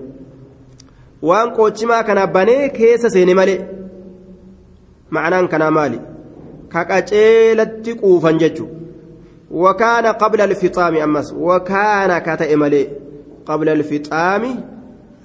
[1.21, 3.65] وأن قوچما كان بني كيس سيني ملي.
[6.75, 8.65] haqaceelatti quufan jechu
[9.63, 12.85] wakaana qabla alfixaami ammas wakaana ka ta'e malee
[13.47, 14.51] qabla alfixaami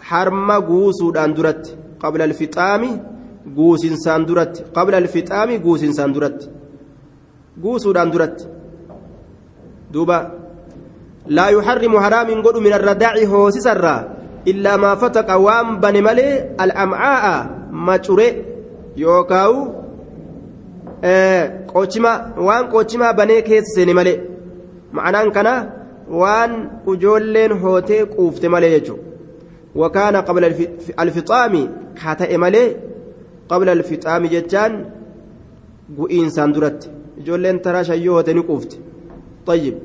[0.08, 1.76] harma guusuudhaan duratti.
[2.02, 2.90] Qabla alfixaami
[3.56, 4.64] guusinsaan duratti.
[4.76, 6.46] Qabla alfixaami guusinsaan duratti.
[7.62, 8.44] Guusuudhaan duratti.
[9.92, 10.18] Duuba.
[11.36, 14.00] Laa yuharrimu haraamiin godhu min arradaaci hoosisarraa
[14.50, 16.32] illaa maa fataqa waan bane malee
[16.64, 17.34] al'amcaa'a
[17.70, 18.28] macure
[18.96, 19.58] yookaawu
[21.02, 21.50] Eh,
[22.46, 24.20] waan qochimaa banee keessa seene malee.
[24.92, 25.52] Ma'anaan kana
[26.20, 26.52] waan
[26.86, 29.02] ujoolleen hootee quufte malee jechuudha.
[29.74, 30.46] Wakaana qabla
[30.96, 31.62] alfixaami
[32.02, 32.76] haa ta'e malee
[33.50, 34.72] qabla alfixaami jechaan
[35.96, 36.90] gu'iinsaan duratti.
[37.20, 38.76] Ijoolleen taraa shayyoo hoote ni quufte.
[39.46, 39.76] Tayyib.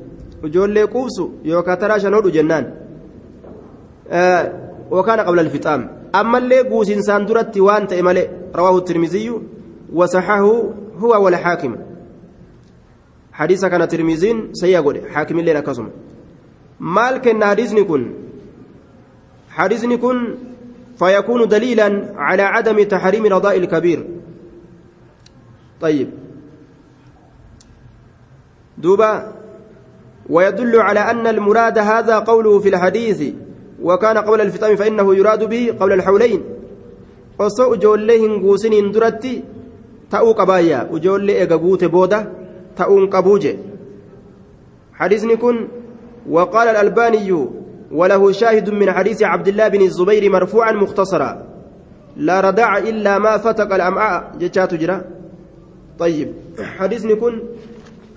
[0.44, 2.66] Ujoollee quufsu yookaan taraa shan hodhu jennaan.
[4.10, 4.44] Eh,
[4.90, 5.86] Wakaana qabla alfixaami.
[6.12, 9.42] Ammallee guusiinsaan duratti waan ta'e malee rawaahu tirmiziyyu
[9.98, 10.52] wasaxahu
[11.00, 11.76] huwa wala xaakim
[13.30, 15.90] hadiisa kana tirmiziin sayyaa godhe haakimilleen akkasuma
[16.78, 18.02] maal kenna hadiisni kun
[19.56, 20.18] hadiisni kun
[20.98, 24.06] فيكون دليلا على عدم تحريم رضاء الكبير.
[25.80, 26.08] طيب.
[28.78, 29.32] دوبا
[30.28, 33.32] ويدل على أن المراد هذا قوله في الحديث
[33.82, 36.42] وكان قبل الفطام فإنه يراد به قبل الحولين.
[37.38, 39.44] وصو جولهم قوسين درتي
[40.10, 42.18] ta'uu qabaayyaa ijoollee ega guute booda
[42.74, 43.52] ta'uun qabuu je.
[44.96, 45.68] حديثني كن
[46.30, 47.46] وقال الألباني
[47.92, 51.46] وله شاهد من حديث عبد الله بن الزبير مرفوعا مختصرا
[52.16, 55.04] لا ردع إلا ما فتق الأمعاء جتشات جرا
[55.98, 56.28] طيب
[56.78, 57.42] حديثني كن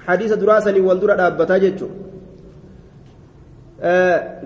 [0.07, 1.89] حديث دراسة والدرا دابتا جتشو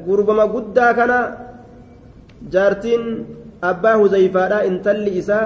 [0.07, 1.17] gurbama guddaa kana
[2.53, 3.03] jaartiin
[3.69, 5.45] abbaa huzayfaadha intalli isaa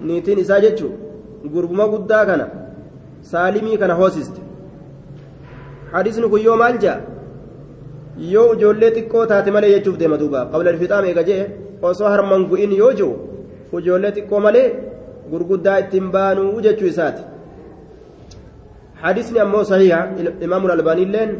[0.00, 0.92] niitiin isaa jechuun
[1.54, 2.46] gurbuma guddaa kana
[3.32, 4.40] saalimii kana hoosiste
[5.92, 7.00] hadisni kun yoo maal jaa
[8.34, 11.42] yoo ijoollee xiqqoo taate malee jechuuf deema duuba qabla ilfixaam eega jee
[11.90, 13.14] osoo harman gu'in yoo jiru
[13.80, 14.68] ijoollee xiqqoo malee
[15.30, 17.22] gurguddaa ittiin baanuu jechuu isaati
[19.44, 20.00] ammoo sahiha
[20.46, 21.30] imaamu albaaniilleen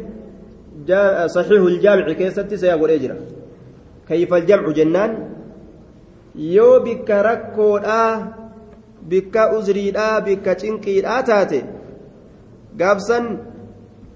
[1.35, 3.17] saxiihu iljaamici keessatti saya godhee jira
[4.09, 5.13] kayfa aljamcu jennaan
[6.57, 7.23] yoo bikka
[9.09, 11.61] bikka uzriidhaa bikka cinqiidhaa taate
[12.79, 13.25] gaabsan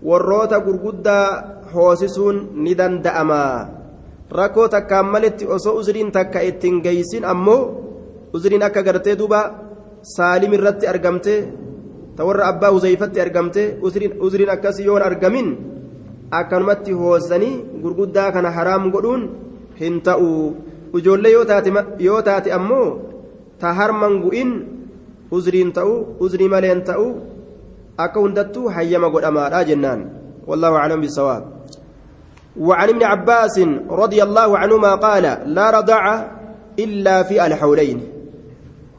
[0.08, 1.28] warroota gurguddaa
[1.74, 3.42] hoosisuun ni danda'ama.
[4.30, 7.62] Rakkoo takkaan maletti osoo uzriin takka ittiin geeysin ammoo
[8.34, 9.40] uzriin akka gartee duuba
[10.02, 11.34] saalim irratti argamte
[12.16, 13.62] ta warra abbaa huzeyfatti argamte
[14.26, 15.48] uzriin akkasii yoon argamin
[16.30, 19.22] akkanumatti hoosanii gurguddaa kana haraam godhuun
[19.80, 20.56] hin ta'u.
[20.96, 21.32] Ijoollee
[22.06, 22.88] yoo taate ammoo
[23.60, 24.75] ta harman gu'in
[25.30, 27.08] uzriin ta'u uzrii maleen ta'u
[27.96, 30.16] akka hundattuu hayyama godhamaadha jennaan.
[30.46, 31.44] والله أعلم بالصواب
[32.60, 33.60] وعن ابن عباس
[33.90, 36.24] رضي الله عنهما قال لا رضع
[36.78, 38.00] إلا في الحولين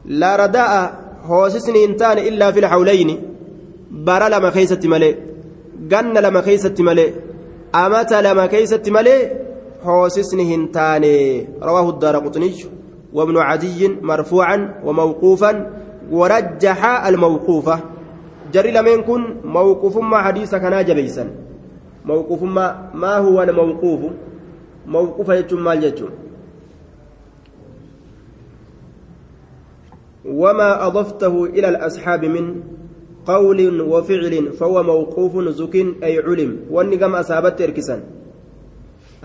[0.04, 0.72] لا رداء
[1.24, 3.22] هوسسني انتان إلا في الحولين
[3.90, 5.16] برا لما كيست ملي
[5.88, 7.14] جن لما كيست ملي
[7.74, 9.30] أمت لما كيست ملي
[9.82, 11.04] هوسسني هنتان
[11.62, 12.54] رواه الدار قطني
[13.12, 15.70] وابن عدي مرفوعا وموقوفا
[16.10, 17.80] ورجح الموقوفة.
[18.52, 21.30] جري لمن كن موقوف ما حديث كان جبيسا.
[22.04, 24.00] موقوف ما ما هو الموقوف
[24.86, 26.08] موقوف؟ يجم مال يجم
[30.24, 32.62] وما أضفته إلى الأصحاب من
[33.26, 36.60] قول وفعل فهو موقوف زك أي علم.
[36.70, 38.00] والنقم أصابت إركسا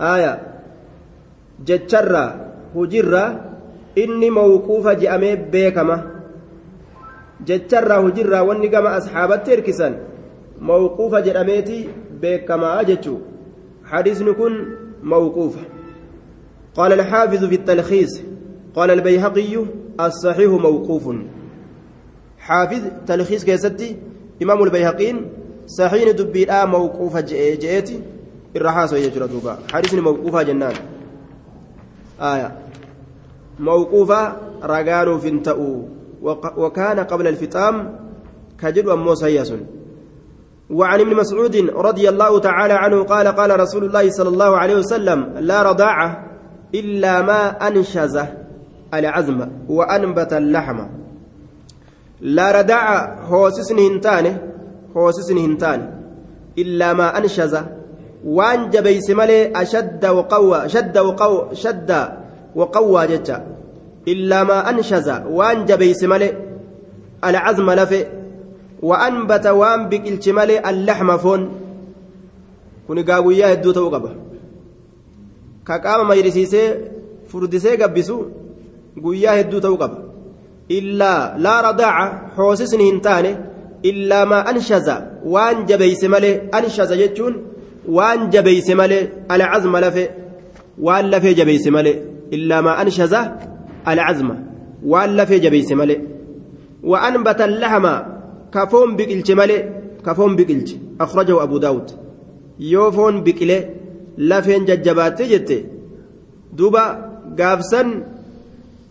[0.00, 0.42] آية.
[1.66, 2.54] جتشرا.
[2.76, 3.54] هجرا.
[3.98, 6.13] إني موقوف جأمي بيكمه
[7.44, 9.94] jecharraa hujirraa wanni gama asxaabatti hirkisan
[10.60, 11.88] mawquufa jedhameeti
[12.20, 13.20] beekamaa jechuu
[13.84, 14.66] حديث كن
[15.02, 15.56] موقوف
[16.74, 18.22] قال الحافظ في التلخيص
[18.74, 19.64] قال البيهقي
[20.00, 21.16] الصحيح موقوف
[22.38, 23.96] حافظ تلخيص كيستي
[24.42, 25.30] إمام البيهقين
[25.66, 28.00] صحيح دبي آه موقوفة جئتي
[28.56, 30.74] الرحاس يجرى دوبا حديث موقوفة جنان
[32.20, 32.58] آية
[33.58, 34.32] موقوفة
[34.64, 35.88] رقان فنتأو
[36.56, 37.96] وكان قبل الفطام
[38.60, 39.14] كجد أمو
[40.70, 45.34] وعن ابن مسعود رضي الله تعالى عنه قال قال رسول الله صلى الله عليه وسلم
[45.38, 46.24] لا رضاعة
[46.74, 48.20] إلا ما أنشز
[48.94, 50.78] العزم وأنبت اللحم.
[52.20, 54.42] لا رداعة هو سسن هنتانه
[54.96, 56.00] هو سسن هنتانه
[56.58, 57.58] إلا ما أنشز.
[58.24, 62.08] وأن جبيس ملي أشد وقوى شد وقوى شد
[62.54, 63.46] وقوى جتا
[64.08, 66.32] إلا ما أنشز وأن جبيس ملئ
[67.24, 68.06] العزم لفئ
[68.82, 71.42] وأنبت وأن بكلش ملئ اللحم فون
[72.86, 74.10] kun egaa guyyaa hedduu ta'uu qaba
[75.64, 76.66] ka qaama mayrisiisee
[77.30, 78.16] furdisee gabbisu
[79.04, 79.98] guyyaa hedduu ta'uu qaba
[80.78, 83.30] illaa laa radaaca hoosisni hin taane
[83.90, 84.96] illaa maa anshaza
[85.34, 87.34] waan jabeeyse malee anshaza jechuun
[87.98, 89.02] waan jabeeyse malee
[89.36, 90.04] alcazma lafe
[90.88, 91.34] waan lafee
[93.92, 94.36] alcazma
[94.92, 96.00] waan lafee jabeeyse malee
[96.90, 97.86] وأنبت اللحم
[98.54, 99.60] كفون بقلش ملئ
[100.06, 100.70] كفون بقلش
[101.00, 101.88] أخرجه أبو داود
[102.60, 103.58] يوفون بقلة
[104.18, 105.50] لفين ججبات جت
[106.52, 106.84] دوبا
[107.38, 107.88] قافسن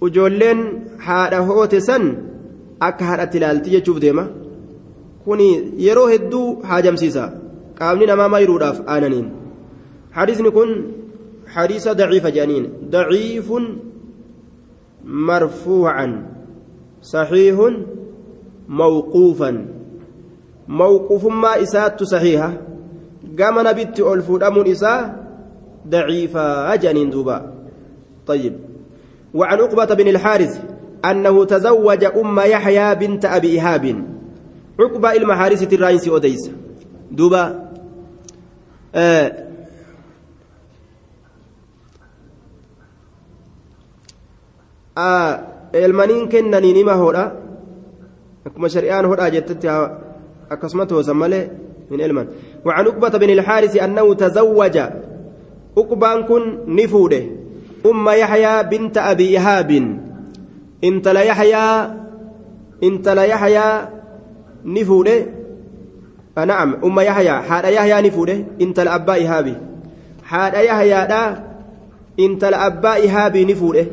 [0.02, 0.60] وجولين
[1.00, 2.04] حاله هوتسن
[2.88, 4.24] akka haadhatti ilaalti jechuuf deema
[5.26, 5.48] kuni
[5.86, 7.24] yeroo hedduu haajamsiisa
[7.80, 9.28] qaamni namaa mayruudhaaf aananiin
[10.18, 10.72] hadiisni kun
[11.56, 13.64] hadiisa daciifa jedhaniin daciifun
[15.04, 16.34] marfuucan
[17.04, 17.72] صحيح
[18.70, 19.66] موقوفا.
[20.68, 22.54] موقوف ما إسات صحيحة.
[23.40, 25.28] قام نبت ألفود أمون إساء
[25.88, 27.54] ضعيفة أجنين دوبا.
[28.28, 28.56] طيب.
[29.34, 30.62] وعن عقبة بن الحارث
[31.06, 34.04] أنه تزوج أم يحيى بنت أبي إيهاب
[34.80, 36.52] عقبة المحارثة الرئيس أوديس.
[37.12, 37.70] دوبا.
[38.96, 39.53] آه.
[45.74, 47.26] Elmaniin kennanii nima hodha
[48.46, 49.68] akkuma shari'aan hodhaa jettetti
[50.54, 51.46] akkasuma toosan malee
[51.92, 52.28] hin elman
[52.66, 54.78] وعن عقبة بن الحارث أنه تزوج
[55.78, 57.24] عقبان كن نفوده.
[57.86, 59.72] أم يحيى بنت أبي إيهاب
[60.84, 61.90] انت لا يحيى
[62.84, 63.88] انت لا يحيى
[64.66, 65.26] نفوده.
[66.38, 69.56] نعم أم يحيى حاد يحيى نفوده انت الأبا إيهابي
[70.24, 71.44] حاد يحيى دا
[72.20, 73.86] انت الأبا إيهابي نفوده.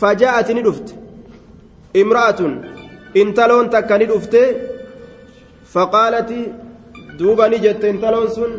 [0.00, 0.94] فجاءت ندفت.
[1.96, 2.40] امرأة
[3.16, 4.34] انتلون تكا ندفت.
[5.72, 6.30] فقالت
[7.18, 8.52] دوبا نجت انتلون سن.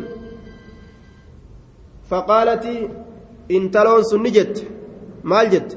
[2.10, 2.64] فقالت
[3.50, 4.64] انتلون سن نجت.
[5.24, 5.76] مال جت؟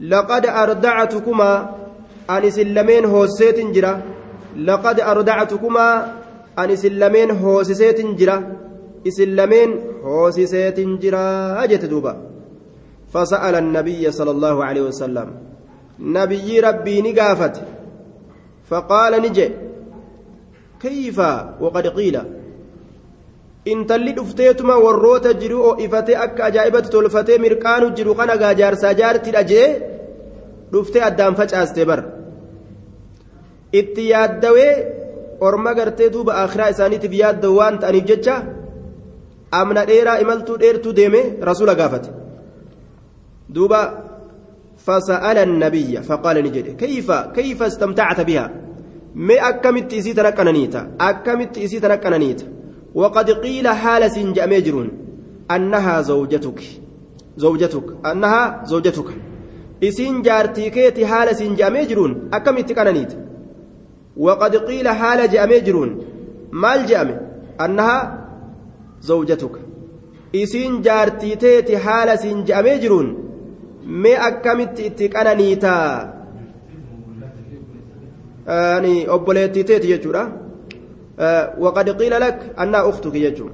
[0.00, 1.74] لقد أردعتكما.
[2.30, 4.02] أن سلمين هوسيت جرا.
[4.56, 6.14] لقد أردعتكما.
[6.58, 8.38] أن سلمين هوسيت جرا.
[9.08, 9.70] إسلمين
[10.02, 11.64] هوسيت جرا.
[11.64, 12.29] أجت دوبا.
[13.14, 15.34] فسأل النبي صلى الله عليه وسلم
[16.00, 17.62] نبي ربي نقافت
[18.70, 19.50] فقال نجي
[20.80, 21.18] كيف
[21.60, 22.20] وقد قيل
[23.66, 29.66] intalli dhufteetuma warroota jiru ho'ifatee akka ajaa'ibatti tolfatee mirqaanu jiru kana gaajaarsaa jaartidha jee
[30.72, 32.00] dhuftee addaan facaaste bar
[33.80, 34.72] itti yaaddawee
[35.40, 38.36] orma gartee duuba akhiraa isaaniitiif yaaddawu waan ta'aniif jecha
[39.60, 40.56] amna dheeraa imaltuu
[43.54, 44.04] دوبا
[44.78, 48.50] فسأل النبي فقال نجد كيف كيف استمتعت بها؟
[49.14, 52.46] ما أكمت إسي تنكنانيتا أكمت إسي تنكنانيتا
[52.94, 54.10] وقد قيل حال
[54.50, 54.88] مجرون
[55.50, 56.60] أنها زوجتك
[57.36, 59.04] زوجتك أنها زوجتك.
[59.84, 63.26] إسين جارتي كيتي حال سنجا مجرون أكمت كنانيتا
[64.16, 65.98] وقد قيل حال جاء مجرون
[66.52, 68.26] مال جاء أنها
[69.00, 69.54] زوجتك.
[70.34, 73.29] إسين جارتي تيتي حال سنجا مجرون
[73.86, 76.12] mee akkamitti itti qananiitaa
[78.46, 80.28] ani obboleettii teeti jechuudha
[81.58, 83.52] waqad qiila lak annaa uktuki jechuun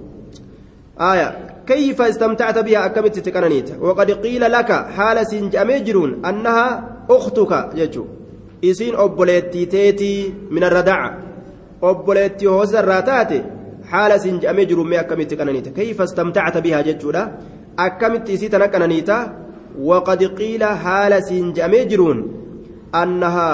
[0.99, 1.33] aya
[2.11, 8.07] istamtacta biha akkamitti itti qananiita waqad qiila laka haala siin je'amee jiruun annaha uktuka jechuu
[8.63, 11.11] isiin obboleettii teetii min arradaca
[11.83, 13.43] obboleettii hoosa irraa taate
[13.91, 16.83] haala siin je'amee jiruun mee akkamitti qananiita kayfa istamtacta biha
[19.81, 22.19] وقد قيل حال سنجامي جرون
[22.95, 23.51] أنها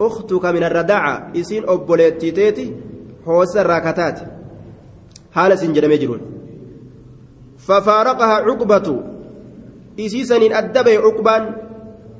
[0.00, 1.32] أختك من الرداعة.
[1.36, 2.72] إسين أبوليتي تيتي
[3.26, 4.18] هوس الراكتات
[5.32, 6.20] حال سنجامي جرون.
[7.58, 8.88] ففارقها عقبة.
[10.00, 11.42] إسي سنين أدبه عقبان.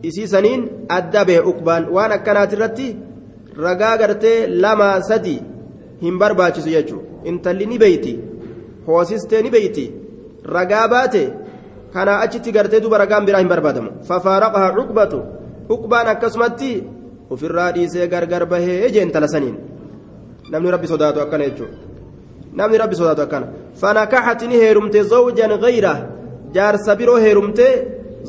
[0.05, 1.83] إسي سنين أدبه عقبان.
[1.88, 2.97] وأنا كانت الرتي
[3.57, 5.35] ragaa gartee lama sadi
[6.01, 8.14] hin barbaachisu jechuudha intalli ni beeyti
[8.87, 9.85] hoosistee ni beeyti
[10.57, 10.88] ragaa
[11.95, 15.19] kanaa achitti gartee duba ragaan biraa hin barbaadamu fafaaraqaha cuqbatu
[15.69, 16.71] cuqbaan akkasumatti
[17.35, 19.57] ofirraa dhiisee gargar bahee jeen tala saniin
[20.53, 21.77] namni rabbi sodaatu akkana jechuudha
[22.61, 23.47] namni rabbi sodaatu akkana
[23.83, 25.95] fanakaxati ni heerumte zawjan gayra
[26.57, 27.67] jaarsa biroo heerumte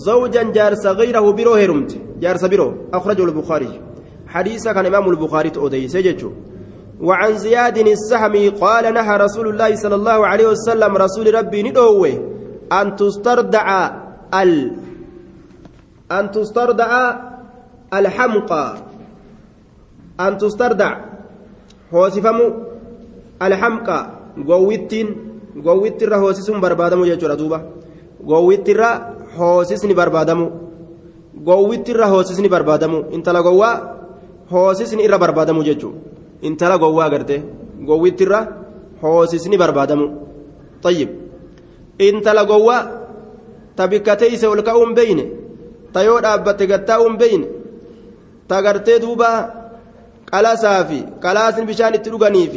[0.08, 3.76] zawjan jaarsa gayrahu biroo heerumte jaarsa biroo akhrajahu lbukhaariy
[4.36, 6.30] حديث كان إمام البخاري تؤديس يجتو
[7.02, 12.35] وعن زياد السهمي قال نهى رسول الله صلى الله عليه وسلم رسول ربي ندوه
[12.72, 13.68] أن تستردع
[14.34, 14.54] ال
[16.12, 16.92] أن تستردع
[17.94, 18.66] الحمقى
[20.20, 20.92] أن تستردع
[21.94, 22.40] هو سفم
[23.42, 24.00] الحمقى
[24.48, 24.94] قويت
[25.56, 27.64] gowwittirra hoosisuun barbaadamu jechuudha duuba
[28.20, 28.90] gowwittirra
[29.38, 30.46] hoosisni barbaadamu
[31.48, 33.76] gowwittirra hoosisni barbaadamu intala gowwaa
[34.52, 36.00] hoosisni irra barbaadamu jechuudha
[36.42, 37.42] intala gowwaa agartee
[37.88, 38.40] gowwittirra
[39.02, 40.06] hoosisni barbaadamu
[40.82, 41.10] tayyib
[42.00, 42.84] intala gowwaa
[43.76, 45.26] ta bikka teeyse ol ka'uun beeyne
[45.94, 47.48] ta yoo dhaabbatte gattaa'uun beeyne
[48.48, 49.30] ta gartee duuba
[50.32, 52.54] qalasaa fi qalaasni bishaan itti dhuganiif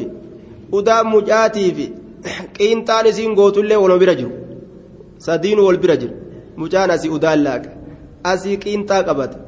[0.79, 1.87] udaa mucaatii fi
[2.57, 4.33] qiinxaan isiin gootullee waluma bira jiru.
[5.27, 6.15] Sadiinu wal bira jiru.
[6.57, 7.71] Mucaan asii udaan laaqa
[8.33, 9.39] asii qiinxaa qabata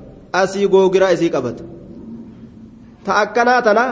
[0.42, 1.64] asii googiraa isii qabata.
[3.04, 3.84] Ta akkanaa tana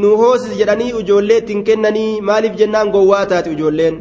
[0.00, 3.96] nu hoosis jedhanii ijoollee ittiin kennanii maaliif jennaan gowwaa taate ijoolleen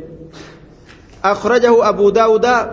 [1.24, 2.68] abuu daawudaa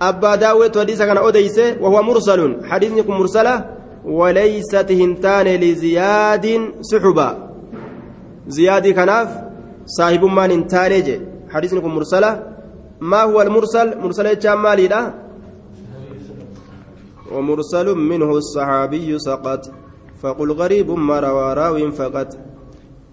[0.00, 6.46] abbaa daawwetu hadiisa kana odeyse wahuwa mursalun hadiisni kun mursala وليست هنتان لزياد
[6.80, 7.28] سحبا
[8.48, 9.28] زياد كناف
[9.86, 11.20] صاحب ما هنتان
[11.50, 12.30] حديثكم مرسلة
[13.00, 15.14] ما هو المرسل؟ مرسل مالي لا
[17.32, 19.62] ومرسل منه الصحابي سقط
[20.22, 22.38] فقل غريب ما روى راو فقط.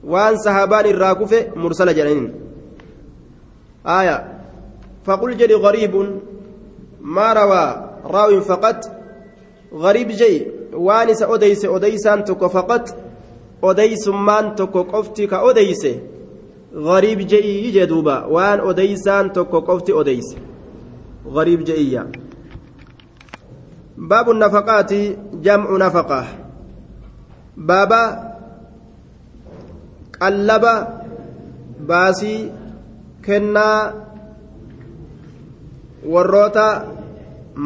[0.03, 2.46] وان صحابان الراكف مرسل جنين.
[3.87, 4.17] آية
[5.05, 5.93] فقل جري غريب
[7.01, 7.65] ما روى
[8.05, 8.79] راو فقط
[9.73, 10.57] غريب جي
[11.33, 12.95] odeyse odeysaan tokko faqat
[13.61, 15.91] odeysummaan tokko qofti ka odeyse
[16.87, 20.37] gariib je'ii jee duuba waan odeysaan tokko qofti odeyse
[21.35, 22.03] gariib je'iyya
[24.09, 25.01] baabu nafaqaati
[25.45, 26.19] jamcu nafaqa
[27.67, 28.01] baaba
[30.19, 30.73] qallaba
[31.89, 32.51] baasii
[33.27, 33.79] kennaa
[36.13, 36.67] warroota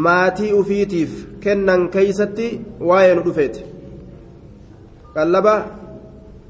[0.05, 1.12] maatii ufiitiif
[1.43, 2.47] kennan keeysatti
[2.91, 3.66] waa'ee nu dhufeeti
[5.16, 5.55] qallaba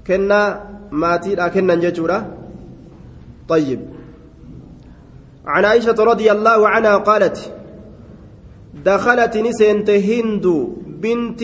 [0.10, 0.46] kennaa
[1.04, 2.20] maatiidha kennan jechuudha
[3.52, 3.80] طيب
[5.46, 7.38] عن عائشة رضي الله عنها قالت
[8.86, 10.46] دخلت نسنت هند
[11.04, 11.42] بنت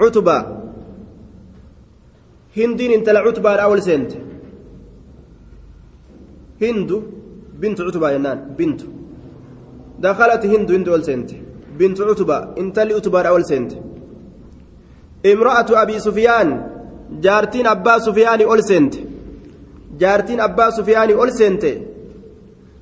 [0.00, 0.38] عتبة
[2.56, 4.12] هند انت العتبة الأول سنت
[6.62, 6.90] هند
[7.60, 8.80] بنت عتبة ينان بنت
[10.04, 11.30] دخلت هند هند أول سنت
[11.78, 13.72] بنت عتبة انت اللي عتبة الأول سنت
[15.32, 16.48] امرأة أبي سفيان
[17.24, 18.94] جارتين أبا سفيان أول سنت
[20.00, 21.64] جارتين أبا سفيان أول سنت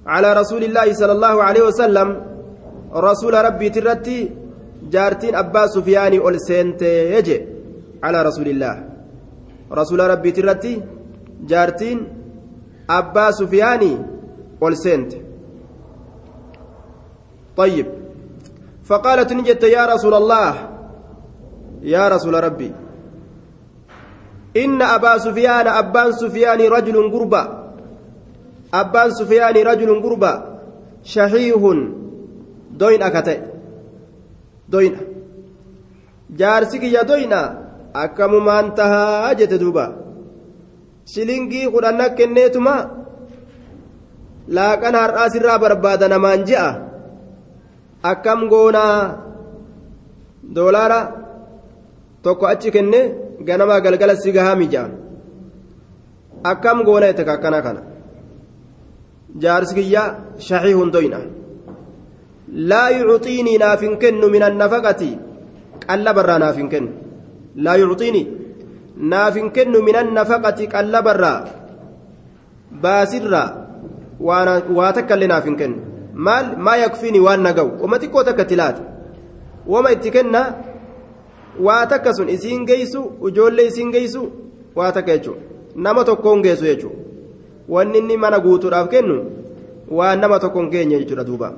[0.07, 2.09] على رسول الله صلى الله عليه وسلم
[2.95, 4.18] رسول ربي ترتي
[4.93, 6.83] جارتين أبا سفيان أول سنت
[7.14, 7.39] يجي
[8.03, 8.74] على رسول الله
[9.72, 10.74] رسول ربي ترتي
[11.51, 12.18] جارتين
[12.91, 13.82] أبا سفيان
[14.62, 15.12] أول سنت
[17.57, 17.86] طيب
[18.84, 20.55] فقالت نجت يا رسول الله
[21.82, 22.72] يا رسول ربي
[24.57, 27.43] إن أبا سفيان أبان سفيان رجل قربا
[28.74, 30.32] أبان سفيان رجل قربا
[31.05, 31.62] شحيح
[32.70, 33.41] دوين أكتئ
[34.68, 34.97] دوين
[36.30, 37.34] جارسك يا دوين
[37.95, 40.07] أكم ما انتهى أجت دوبا
[41.12, 42.76] شلنجي قرآن كنيتما
[44.56, 46.68] laaqan har'aa sirraa barbaada namaan ji'a
[48.11, 48.96] akkam goonaa
[50.56, 51.00] doolaara
[52.24, 53.00] tokko achi kenne
[53.48, 54.88] ganamaa galgala si gahaa mija'a
[56.50, 57.82] akkam goona jette akkana kana
[59.42, 60.02] jaarsi kiyya
[60.48, 61.20] shahii hundoyna
[62.70, 65.11] laa yucuxiinii naaf hin kennu min annafaqati
[65.86, 66.90] qallabarraa naaf hin kennu
[67.64, 68.26] laa yucuxiinii
[68.99, 71.38] naaf hin kennu min annafaqati qallabarraa
[72.82, 73.49] baasirraa
[74.20, 75.78] waa takka illee naaf hin kennu
[76.28, 78.82] maal maa yakfiini waan na ga'u wama xiqqoo takka itti laata
[79.74, 80.40] wama itti kenna
[81.66, 84.22] waa takka sun isiin geessu ijoollee isiin geessu
[84.80, 85.42] waa takka jechuudha
[85.86, 86.99] nama tokkoon geessu jechuudha
[87.68, 89.16] wanni inni mana guutuudhaaf kennu
[89.99, 91.53] waan nama tokkoon keenya jechuudha duuba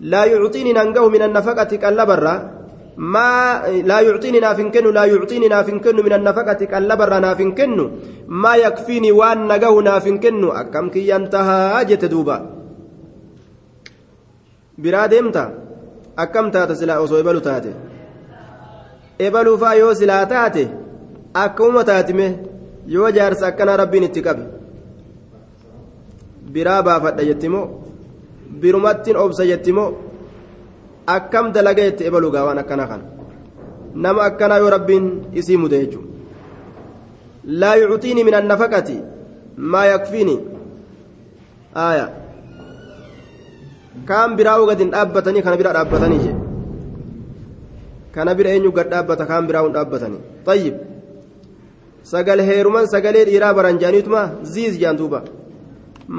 [0.00, 2.38] laa yuuxiini nan gahu min annafaqati qallabarraa
[2.97, 7.85] ما لا يعطيني ناف كنو لا يعطيني ناف كنو من النفقة كاللبر ناف كنو
[8.27, 12.37] ما يكفيني وان نجاه ناف كنو أكم كي ينتهى أجت دوبا
[14.77, 15.45] براد امتى
[16.23, 17.73] أكم تات سلا أصو إبلو تاتي
[19.21, 20.65] إبلو فايو سلا تاتي
[21.35, 22.29] أكم تاتمه
[22.87, 24.43] yoo jaarsa akkana rabbiin itti qabe
[26.53, 27.65] biraa baafadha jettimoo
[28.61, 29.89] birumattiin obsa jettimoo
[31.16, 33.04] akkam dalaga jette ebalu gaawaan akkana kana
[34.04, 35.06] nama akkanaa yoo rabbiin
[35.40, 36.08] isii mude jechuudha
[37.60, 38.96] laa yucxiini min annafaqati
[39.74, 40.36] maa yakfiini
[41.84, 42.06] aaya
[44.10, 46.42] kaan biraa gadin dhaabbatanii kana bira dhaabbatanii jedhe
[48.14, 50.76] kana bira eenyu gad dhaabbata kaan biraa hun dhaabbatanii tayyib
[52.12, 54.22] sagal heeruman sagalee dhiiraa baran jaaniituma
[54.54, 55.00] ziiz jaan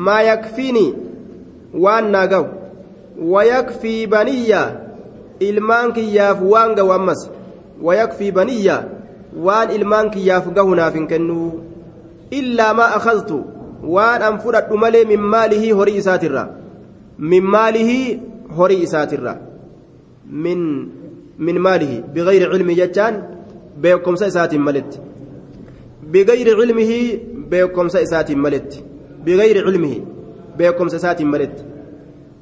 [0.08, 0.86] maa yakfiini
[1.86, 2.28] waan naa
[3.20, 4.61] wayakfii baniyya
[5.39, 7.30] ilmaan kiyyaaf waan gahu ammas
[7.82, 8.78] wayakfii baniyya
[9.47, 11.49] waan ilmaan kiyyaaf gahu naaf hin kennuu
[12.32, 13.43] illaa maa akhadtu
[13.95, 16.47] waan an fudhadhu malee min maalihii horii isaatirra
[17.34, 18.20] min maalihii
[18.57, 19.36] horii isaatirra
[20.45, 20.61] min
[21.47, 23.15] min maalihi bigayri cilmi jechaan
[23.84, 24.99] beekumsa isaatiin maletti
[26.13, 26.99] bigayri cilmihi
[27.51, 28.84] beekumsa isaatiin maletti
[29.26, 29.61] bigayri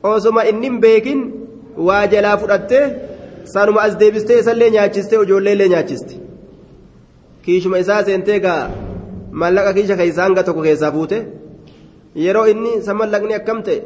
[0.04, 1.20] osuma innin beekin
[1.78, 2.86] waa jalaa fudhattee
[3.54, 6.16] sanuma as deebistee isallee nyaachistee ijoolleellee nyaachiste
[7.42, 8.70] kiishuma isaa seentee gaa
[9.32, 11.18] mallaqa kiisha keessaa hanga tokko keessaa fuute
[12.26, 13.80] yeroo inni sa mallaqni akkam ta'e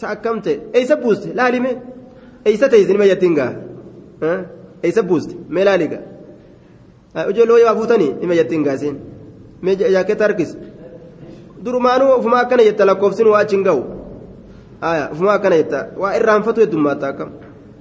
[0.00, 1.76] sa akkam ta'e eeysa buuste laalime
[2.44, 3.52] eeysa ta'e isin majattiin gaa
[4.82, 6.02] eeysa buuste mee laali gaa
[7.30, 8.96] ijoollee waa fuutanii ni majattiin gaa isin
[9.62, 10.56] mee jaaketta harkis
[11.64, 13.64] durumaanuu ofuma akkana jetta lakkoofsin waa achi hin
[14.84, 15.86] ga'u ofuma akkana jetta.
[15.96, 17.30] Waa irraanfatu heddummaata akkam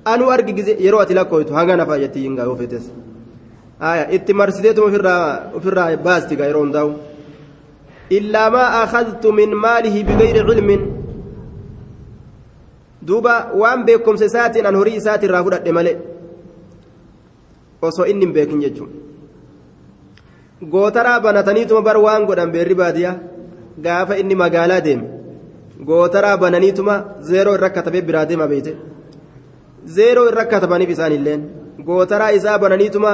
[0.05, 2.91] anuu argi gize yeroo ati lakkooytu hanga nafaa jettii hin gaa yoo feetes
[4.17, 4.87] itti marsiteetuma
[5.55, 6.91] ofirraa baasti gaa yeroo hundaa'u
[8.09, 10.81] illaa maa akhadtu min maalihi bigayri cilmin?
[13.07, 15.97] Duuba waan beekumsa isaatiin an horii isaatiin irraa fudhadhe malee
[17.81, 18.91] osoo inni hin beekin jechuun.
[20.71, 23.15] Gootaraa banataniituma bar waan godhan beerri baadiyyaa?
[23.83, 25.12] Gaafa inni magaalaa deeme
[25.89, 26.95] gootaraa bananiituma
[27.29, 28.73] zeeroo irra katabee biraa deema beeyte
[29.95, 31.41] zeeroo irra katabaniif isaanilleen
[31.88, 33.11] gootaraa isaa bananiituma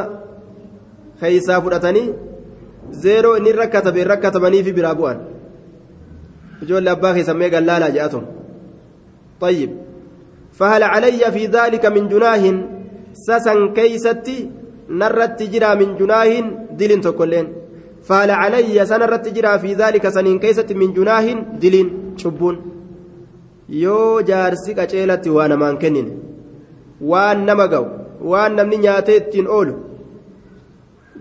[1.21, 2.07] keeysaa fudhatanii
[3.03, 5.19] zeeroo inni irra katabe irra katabaniifi biraa bu'an
[6.63, 8.21] ijoollee abbaa keessan mee gallaalaa jedhatu
[9.45, 9.71] طيب
[10.59, 12.43] فهل علي في ذلك من جناه
[13.13, 14.37] سسن كيستي
[14.89, 16.31] نرت جرا من جناه
[16.79, 17.47] دلين تكلين
[18.09, 21.27] فهل علي سنرت جرا في ذلك سنين كيست من جناه
[21.61, 21.87] دلين
[22.17, 22.55] شبون
[25.81, 26.11] kennine
[27.11, 27.85] waan nama ga'u
[28.31, 29.73] waan namni nyaatee ittiin oolu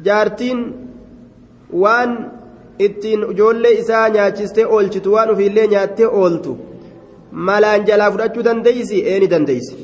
[0.07, 0.61] jaartiin
[1.83, 2.11] waan
[2.87, 6.53] ittiin ijoollee isaa nyaachistee oolchitu waan ofiillee nyaattee ooltu
[7.49, 9.75] malaan jalaa fudhachuu dandeeysi eeni dandeeysi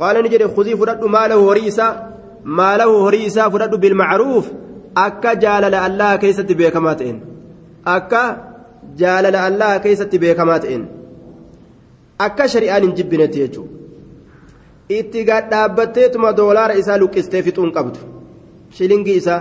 [0.00, 1.92] qaala ni jedhe kuzii fudhadhu maalahu horii isaa
[2.60, 4.46] maalahu horii isaa fudhadhu bilmacruuf
[4.94, 7.20] akka jaalala allaha keessatti beekamaa ta'een
[7.96, 8.22] akka
[9.04, 10.84] jaalala allaha keessatti beekamaa ta'een
[12.26, 13.72] akka shari'aan hin jibbinetti jechuudha.
[14.98, 17.98] Itti gadhaabbatteetuma doolaara isaa luqqistee fixuun qabdu.
[18.76, 19.40] Shilingii isaa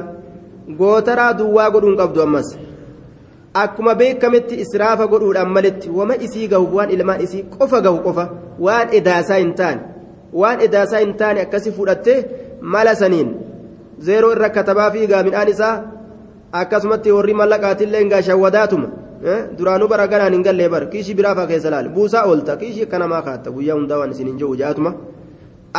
[0.82, 2.52] gootaraa duwwaa godhuun qabdu ammas.
[3.64, 8.30] Akkuma beekametti israafa godhuudhaan maletti wama isii gahu waan ilmaan isii qofa gahu qofa
[8.68, 9.82] waan edaasaa hin taane
[10.44, 12.20] waan edaasaa hin taane akkasi fudhattee
[12.76, 13.34] mala saniin
[17.18, 18.88] warri mallaqaatillee gaa shawwadaatuma
[19.58, 23.22] duraanuu bara ganaan hin gallee bara kiishii biraafaa keessa laal buusaa oolta kiishii akka namaa
[23.28, 24.94] kaatta guyyaa hundaa waan isin hin jiru jaatuma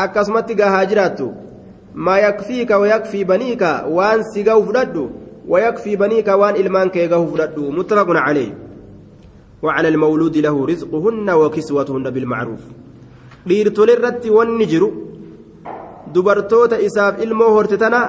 [0.04, 1.32] akkasumatti gahaa jiraattu
[1.94, 5.10] maa yakfiika wayakfii baniika waan si gahu fudhadhu
[5.48, 8.58] ويكفي بنيك وان إلمان كيغه فردو متفق عليه
[9.62, 12.60] وعلى المولود له رزقهن وكسوتهن بالمعروف
[13.96, 14.88] irratti wanni jiru
[16.14, 18.00] dubartoota isaaf ilmoo horte tana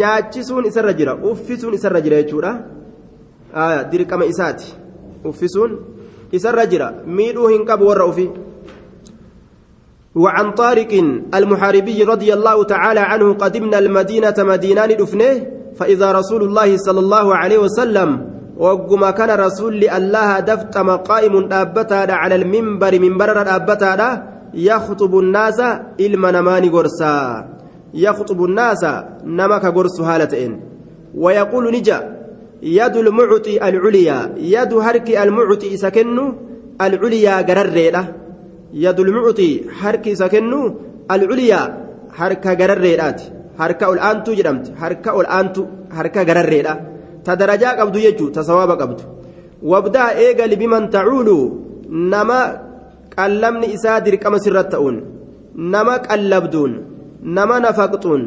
[0.00, 2.52] nyaachisuun isarra jira uffisuun isarra jira jechuudha
[3.90, 4.74] dirqama isaati
[5.24, 5.78] uffisuun
[6.32, 8.28] isarra jira miidhuu hin qabu warra ufi
[10.14, 10.92] وعن طارق
[11.34, 17.58] المحاربي رضي الله تعالى عنه قدمنا المدينة مدينان دفنه فإذا رسول الله صلى الله عليه
[17.58, 18.08] وسلم
[18.56, 25.60] وقم كان رسول الله دفت مقائم أبتا على المنبر منبر أبتا يخطب الناس
[26.00, 27.48] إلما نماني قرصا
[27.94, 28.86] يخطب الناس
[29.24, 30.60] نمك قرص هالتين
[31.14, 31.98] ويقول نجا
[32.62, 34.34] يد المعطي العليا.
[34.36, 36.32] يد هرك المعطي سكن
[36.80, 38.04] العليا قرر
[38.72, 40.74] يد المعطي هرك سكن
[41.10, 41.62] العليا
[42.18, 42.84] هرك قرر
[43.58, 45.62] harka ol aantuu jedhamti harka ol aantu
[45.96, 46.74] harka gararreedha
[47.24, 49.02] ta darajaa qabdu jechuu ta sawaaba qabdu
[49.62, 50.10] wabdaa
[53.18, 54.96] qallamni isaa dirqama sirratti ta'uun
[55.74, 56.72] nama qallabduun
[57.36, 58.22] nama nafaqxuun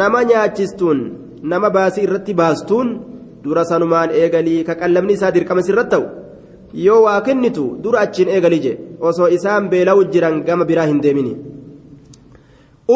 [0.00, 0.98] nama nyaachistuun
[1.42, 2.88] nama baasii irratti baastuun
[3.44, 6.04] dura sanumaan eegalii ka qallamni isaa dirqama sirratti ta'u?
[6.86, 11.32] Yoo waa kennitu dura achiin eegalii je osoo isaan beela'u jiran gama biraa hin deemini.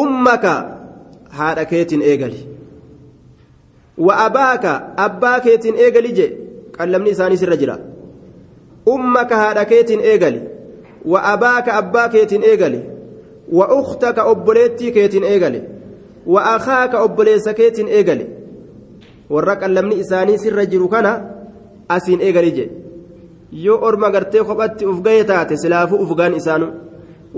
[0.01, 0.53] Ummaka
[1.37, 2.39] haadha keetiin eegali.
[4.05, 4.71] Wa abaaka
[5.05, 6.27] abbaa keetiin eegali je
[6.77, 7.77] qallamni isaanii sirra jira.
[8.95, 10.41] Ummaka haadha keetiin eegali
[13.51, 15.61] wa uktaka obboleettii keetiin eegali
[16.25, 18.27] wa akaaka obboleessa keetiin eegali
[19.29, 21.11] warra qallamni isaanii sirra jiru kana
[21.89, 22.71] asiin eegali je
[23.51, 26.67] yoo orma gartee kophatti uf gahe taate silaafuu ufgaan isaanu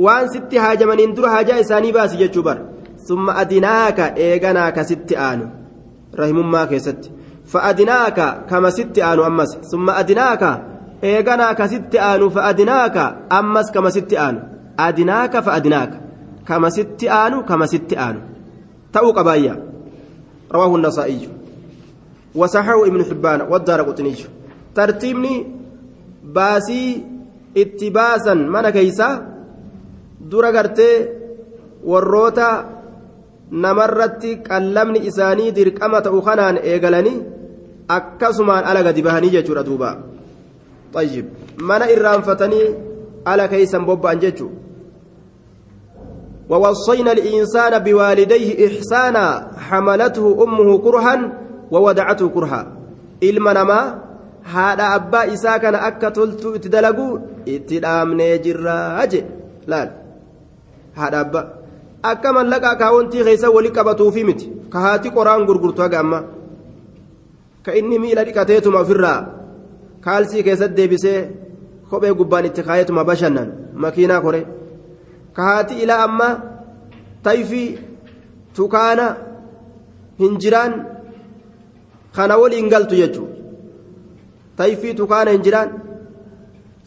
[0.05, 2.61] waan sitti haajamaniin dura haajaa isaanii baasi jechuu bara
[3.07, 5.47] summa adinaaka eeganaa ka sitti aanu
[6.13, 7.11] rahimummaa keessatti
[7.53, 10.49] fa'adinaaka kama sitti aanu ammas summa adinaaka
[11.01, 14.41] eeganaa kasitti aanu fa'adinaaka ammas kamasitti aanu
[14.77, 15.97] adinaaka fa'adinaaka
[16.45, 18.21] kamasitti aanu kamasitti aanu
[18.91, 19.55] ta'uu qabaayya.
[20.51, 21.29] Rawaahu nasaa'iyu
[22.35, 24.27] wasaxahu ibnu xibbaana waddaara quxiniyu
[24.77, 25.33] tartiibni
[26.35, 27.03] baasii
[27.55, 29.13] itti baasan mana keeysaa
[30.31, 30.95] dura gartee
[31.91, 32.47] warroota
[33.51, 37.23] namarratti qallamni isaanii dirqama ta'u kanaan eegalanii
[37.97, 39.95] akkasumaan ala gadi bahanii jechuudha duubaa
[40.95, 41.25] طيب
[41.59, 42.67] mana irraanfatanii
[43.25, 44.51] ala keeysan bobba'an jechuu
[46.49, 49.25] ووصينا الإنسان بوالديه إحسانا
[49.57, 51.15] حملته أمه كرها
[51.71, 52.61] وودعته كرها
[53.23, 54.05] إلما نما
[54.53, 57.05] haadha abbaa isaa kana akka toltuu itti dalagu
[57.53, 59.21] itti dhaamnee jirraa je
[59.73, 59.89] laal
[60.99, 61.45] haadha abbaa
[62.11, 66.19] akka mallaqa akaawwantii keessa wali qabatuufi miti ka haati qoraan gurgurtu haga amma
[67.65, 69.19] ka inni miila dhiqateetuma ofirraa
[70.05, 71.19] kaalsii keessatti deebisee
[71.89, 73.49] kophee gubbaan itti kaayeetuma bashannan
[73.83, 74.41] makiinaa kore
[75.35, 76.29] ka haati ilaa amma
[77.27, 77.69] tayfii
[78.55, 79.07] tukaana
[80.19, 80.73] hinjiraan
[82.15, 83.35] kana waliin galtu jechuudha.
[84.57, 85.71] tayfii tukaana hin jiraan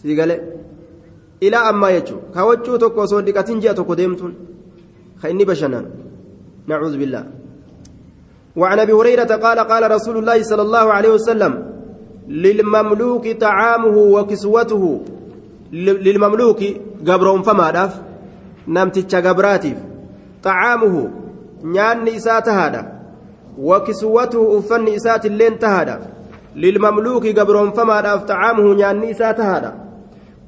[0.02, 0.40] sii galee
[1.48, 4.34] ilaa ammaa jechuun kaawwachuu tokko osoo dhiqatiin ji'a tokko deemtuun
[5.22, 5.86] kan inni bashannan
[6.66, 7.26] nacuudhu billaa
[8.60, 11.52] وعن ابي هريره قال قال رسول الله صلى الله عليه وسلم
[12.28, 15.00] للمملوك طعامه وكسوته
[15.72, 16.60] للمملوك
[17.06, 18.00] قبرهم فما داف
[18.68, 19.76] نمتش قبراتيف
[20.42, 21.10] طعامه
[21.64, 22.92] نيان إسات هذا
[23.58, 26.00] وكسوته أفن إسات اللين تهذا.
[26.56, 29.74] للمملوك قبرهم فما داف طعامه نياني إسات هذا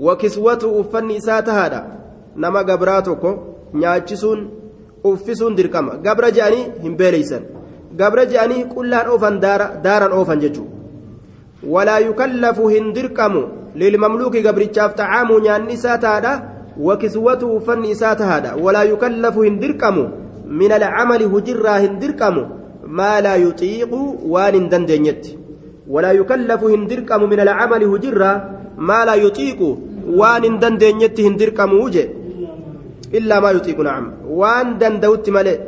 [0.00, 1.86] وكسوته أفن إسات هذا.
[2.36, 3.38] نما قبراتك
[3.74, 4.60] نياتشسون
[5.04, 7.44] uffisuun dirqama gabra je'anii hin beeleysan
[8.00, 9.40] gabra je'anii qullaan oofan
[9.86, 10.79] daaran oofan jechuudha
[15.98, 16.32] taadha
[16.88, 20.04] wakiswatu uffanni isaa tahaadha walaa yukallafu hin dirqamu
[20.60, 22.46] min alcamali hujirraa hin dirqamu
[23.00, 24.00] maa laa yuxiiqu
[24.36, 25.38] waan hin dandeenyetti
[25.96, 28.36] walaa yukallafu hin dirqamu min alcamali hujirraa
[28.92, 29.68] maa laa yuxiiqu
[30.22, 32.20] waan hin dandeenyetti hin dirqamuu jedhe
[33.18, 34.04] إلا ما يطيق نعم
[34.40, 35.58] وان دندوت ملئ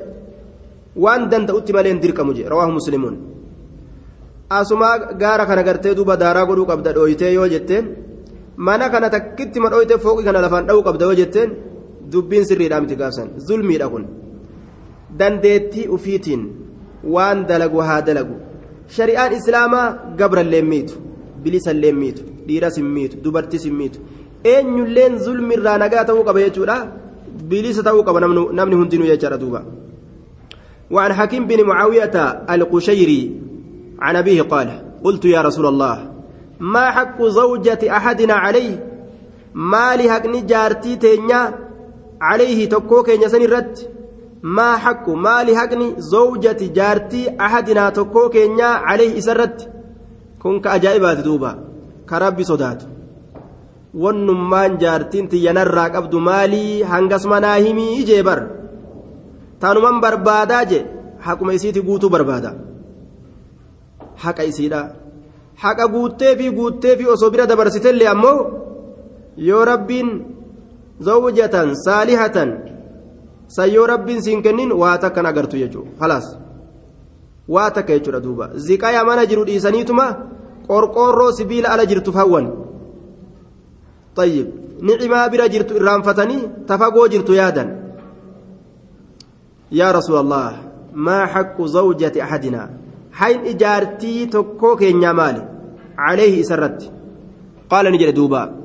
[1.04, 3.14] وان دندوت ملئ درك مجي رواه مسلمون
[4.51, 4.89] أسمع
[5.21, 7.85] غارة كان غرتي دوبا دارا غدو قبدا دويتي يو جتين
[8.57, 11.49] mana kana takkitti madhooyte fooqi kana lafaan dha'uu qabda yoo jetteen
[12.11, 14.05] dubbiin sirriidhaa miti gaafsan zulmiidha kun
[15.19, 16.41] dandeettii ufiitiin
[17.15, 18.35] waan dalagu haa dalagu
[18.95, 19.87] shari'aan islaamaa
[20.19, 20.95] gabra leemmiitu
[21.43, 23.99] bilisa leemmiitu dhiiras hin miitu dubartis hin miitu
[24.53, 26.77] eenyulleen zulmirraa nagaa ta'uu qaba jechuudha
[27.49, 28.15] بليس توقف
[28.57, 29.61] نمني هندين يجرى دوبا
[30.91, 32.15] وعن حكيم بن معاوية
[32.49, 33.21] القشيري
[34.04, 34.68] عن أبيه قال
[35.04, 35.96] قلت يا رسول الله
[36.60, 38.74] ما حق زوجة أحدنا عليه
[39.54, 41.42] ما لحق نجارتي تينيا
[42.28, 43.76] عليه تكوك ينسني الرد
[44.56, 45.72] ما حق ما لحق
[46.14, 49.58] زوجة جارتي أحدنا تكوك عليه إسرت
[50.42, 51.52] كن كأجائبات دوبا
[52.08, 52.82] كربي صدات.
[53.94, 58.40] wannummaan jaartiin xiyyanarraa qabdu maalii hangas manaa himii ijee bar
[59.64, 60.78] taanuman barbaadaa je
[61.26, 62.54] haquma isiiti guutuu barbaada
[64.24, 64.82] haqa isiidha
[65.62, 68.38] haqa guuttee fi guuttee fi osoo bira dabarsitellee ammoo
[69.36, 70.08] yoo rabbiin
[71.08, 72.50] zawjatan saalihatan
[73.56, 76.26] san yoo rabbiin siin kennin waa takkan agartu jechuudha halaas
[77.48, 80.06] waa takka jechuudha duuba ziqaya mana jiru dhiisaniituma
[80.68, 82.46] qorqoorroo sibiila ala jirtuuf hawwan.
[84.16, 84.50] طيب
[84.82, 87.64] نعما برا جرت إرام فتني تفقوا جرت يادا
[89.72, 90.52] يا رسول الله
[90.92, 91.62] ما حق
[93.20, 95.48] زوجة أحدنا حين إجارتي تكوك مالي
[95.98, 96.92] عليه سرت
[97.70, 98.62] قال نجل دوبا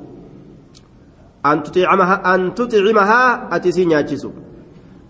[1.45, 4.31] أن تطعمها أن تطعمها أتسين ياتشسو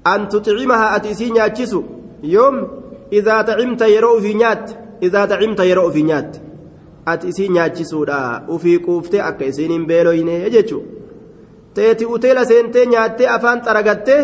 [0.07, 1.83] أن تطعمها أتسين ياتشسو
[2.23, 2.67] يوم
[3.13, 4.71] إذا طعمت يرو في نيات
[5.03, 6.37] إذا طعمت يرو في نيات
[7.07, 10.87] ati isii nyaachisuudha ufii quuftee akka isiin hin beeloyne jechuun
[11.73, 14.21] teeti uteela seentee nyaattee afaan xaragattee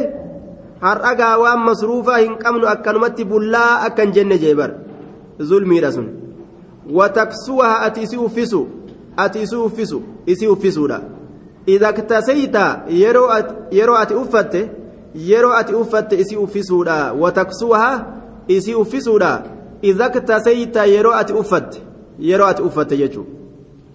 [0.82, 4.72] har'agaa waan masruufaa hin qabnu akkanumatti bullaa akka hin jenne jeebar
[5.40, 6.08] zulmiidha sun
[6.94, 8.68] wataksuwaha ati isii uffisu
[9.18, 11.02] ati isii uffisu isii uffisuudha
[11.66, 14.70] idaktasayta yeroo ati uffatte
[15.16, 18.06] yeroo ati uffatte isii uffisuudha wataksuwaha
[18.48, 19.44] isii uffisuudha
[19.82, 21.82] idaktasayta yeroo ati uffatte
[22.20, 23.26] yeroo ati uffatte jechuun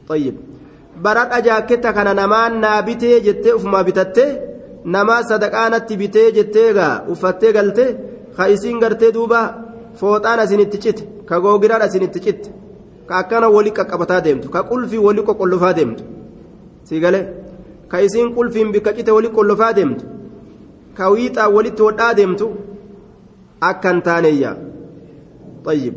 [0.09, 0.35] طيب
[1.03, 4.31] baradha jaakketta kana namaan naa bitee jettee ufumaa bitattee
[4.85, 7.85] namaa sadaqaanatti bitee jettee gaa uffattee galte
[8.37, 9.41] ka isiin gartee duuba
[10.01, 12.49] fooxaan asinitti cite ka googiraan asinitti citte
[13.09, 16.05] ka akkana wali qaqqabataa deemtu ka qulfii wali qoqqollofaa deemtu
[16.89, 17.25] sii galee
[17.91, 20.05] ka isiin qulfiin bikka cite wali qollofaa deemtu
[20.97, 22.47] ka wiixaa walitti hodhaa deemtu
[23.71, 24.57] akkan taaneeyya
[25.65, 25.95] طيب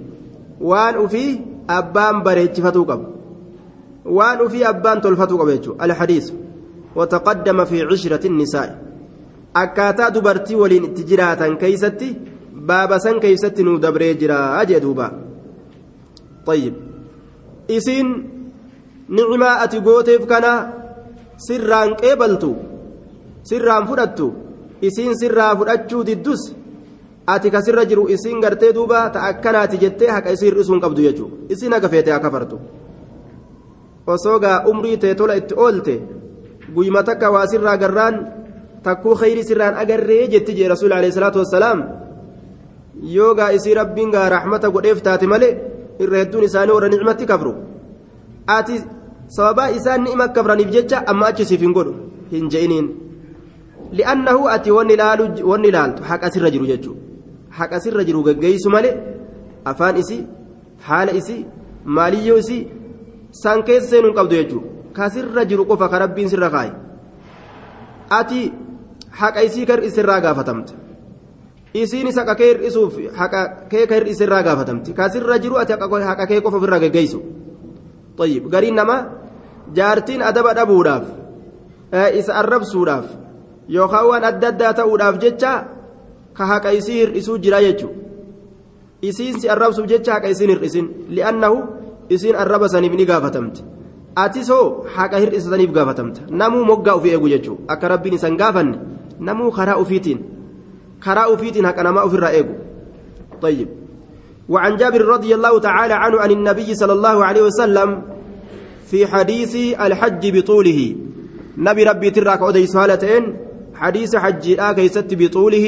[0.69, 3.05] waan ufii abbaan bareechifatuu qaba
[4.17, 6.27] waan ufii abbaan tolfatuu qaba jechuudha alhadiis
[6.97, 8.73] wataqaddama fi cishirati nisaa'i
[9.63, 12.09] akkaataa dubartii waliin itti jiraatan keeysatti
[12.68, 14.38] baaba san keeysatti nuu dabree jira
[14.70, 15.07] jee duuba
[16.45, 16.74] طيب
[17.70, 18.07] isiin
[19.09, 20.51] nicimaa ati gooteef kana
[21.38, 22.51] sirraan qeebaltu
[23.49, 24.28] sirraan fudhattu
[24.82, 26.41] isiin sirraa fudhachuu diddus
[27.28, 31.74] ati kasirra jiru isiin gartee duuba ta akkanaati jettee haqa isii hir'isuun qabdu jechuudha isiin
[31.74, 32.57] haga feete haa kafartu
[34.07, 35.95] osoo gaa umrii tee tola itti oolte
[36.76, 38.16] guyma takka waa sirraa garraan
[38.84, 41.80] takkuu khayrii sirraan agarree jetti jee rasuul alayhi salaatu wassalaam
[43.02, 45.54] yoo gaa isii rabbiin gaa raaxmata godheef taate malee
[45.99, 47.54] irra hedduun isaanii warra nicmatti kafru
[48.58, 48.82] ati
[49.38, 51.93] sababaa isaan ni'ima kafraniif jecha amma achi siif hin godhu
[52.32, 52.88] hin je'iniin.
[53.99, 54.93] Li'annahu ati wanni
[55.68, 57.02] ilaaltu haqa sirra jiru jechuudha
[57.60, 58.93] haqa sirra jiru gaggeessu malee
[59.72, 60.22] afaan isii
[60.88, 61.45] haala isii
[61.97, 62.68] maaliyyoo isii
[63.43, 66.72] san keessa seenuu qabdu jechuudha ka sirra jiru qofa ka rabbiin sirra kaaye
[68.20, 68.41] ati
[69.20, 70.22] haqa isii kar isirraa
[71.74, 76.28] gaafatamte isiinis haqa kee hir'isuuf haqa kee ka hir'isirraa gaafatamte ka sirra jiru ati haqa
[76.28, 77.22] kee qofa ofirraa gaggeessu
[78.17, 79.05] طيب gariin namaa
[79.74, 81.05] jaartiin adaba dhabuudhaaf
[82.19, 83.05] isa arrabsuudhaaf
[83.67, 85.53] yookaan waan adda addaa ta'uudhaaf jecha
[86.34, 87.99] ka haqa isii hir'isuu jira jechuudha
[89.01, 91.57] isiin si arrabsuuf jecha haqa isiin hir'isin li'annahu
[92.09, 93.63] isiin arraba saniif ni gaafatamte
[94.15, 98.78] ati soo haqa hir'isaniif gaafatamta namuu moggaa ofii eegu jechuudha akka rabbiin isan gaafanne
[99.19, 100.19] namuu karaa ofiitiin
[101.06, 102.56] karaa ofiitiin haqa namaa ofirraa eegu.
[103.41, 103.68] طيب
[104.49, 107.89] وعن جابر رضي الله تعالى عنه عن النبي صلى الله عليه وسلم
[108.86, 110.95] في حديث الحج بطوله.
[111.58, 113.24] نبي ربي تراك أودي سهالتين.
[113.76, 115.68] حديث حج لا كيست بطوله.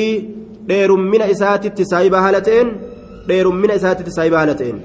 [0.69, 2.67] دير من إسات التسايبة هالتين.
[3.27, 4.75] دير من إسات التسايبة هالتين.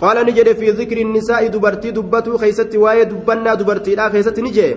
[0.00, 4.76] قال نجد في ذكر النساء دبرتي دبتو خيست واي دبنا دبرتي لا خيست نجي.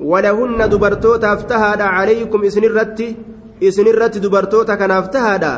[0.00, 3.16] ولهن دبرتو تفتهد عليكم إسن الرتي.
[3.60, 5.52] isinirratti dubartoota kanaaf tahaadha.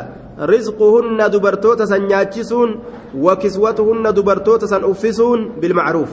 [0.53, 2.79] Rizquhunna dubartoota san nyaachisuun
[3.25, 6.09] wa kiswatuhunna dubartoota san uffisuun bilmacruuf.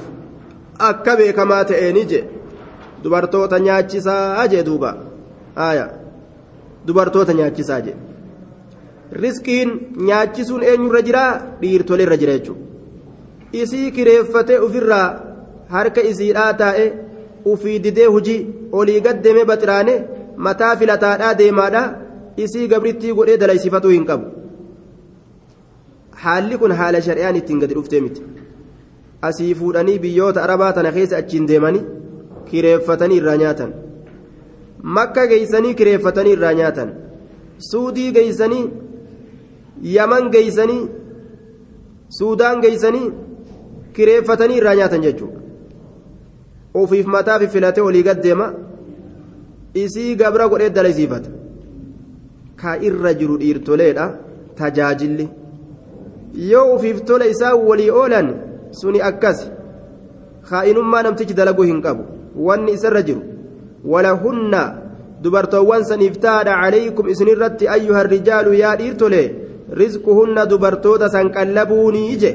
[0.78, 2.24] Akka beekamaa ta'eeni je
[3.05, 4.97] dubartoota nyaachisaa jee duuba.
[5.57, 5.89] Aya.
[6.86, 7.95] Dubartoota nyaachisaa je
[9.12, 9.70] rizqiin
[10.09, 11.22] nyaachisuun eenyurra jira
[11.61, 12.57] dhiirtoleerra jira jechuu
[13.62, 15.07] isii kireeffatee ufirraa
[15.74, 16.86] harka isiidhaa taa'e
[17.53, 18.41] ufii didee hujii
[18.80, 19.95] olii gaddeme baxiraane
[20.47, 21.82] mataa filataadhaa deemaadha.
[22.47, 24.26] Isii gabrittii godhee dalaysifatuu hin qabu.
[26.24, 28.22] Haalli kun haala shari'aan ittiin gadi dhuftee miti.
[29.28, 31.86] Asii fuudhanii biyyoota arabaa tana keessa achiin deemanii.
[32.51, 33.72] kireeffatanii irraa nyaatan.
[34.97, 36.93] Makka geeysanii kireeffatanii irraa nyaatan.
[37.70, 38.64] Suudii geeysanii
[39.97, 40.82] yaman geeysanii
[42.18, 43.11] suudaan geeysanii
[43.99, 45.41] kireeffatanii irraa nyaatan jechuudha.
[46.74, 48.53] Ofiif mataa filatee olii gaddeema
[49.85, 51.31] isii gabra godhee dalaysiifata
[52.61, 54.07] ka irra jiru dhiirtoleedha
[54.61, 55.29] tajaajilli
[56.51, 58.29] yoo ofiif tola isaa walii oolan
[58.81, 59.41] suni akkas
[60.51, 62.05] kaa'inummaa namtichi dalaguu hin qabu
[62.49, 63.22] wanni isarra jiru
[63.93, 64.62] walahunna
[65.22, 69.22] dubartoowwan saniif taadha calaykum isinirratti ayyuha rijaalu yaa dhiirtole
[69.81, 72.33] rizquhunna dubartoota san qallabuunii ije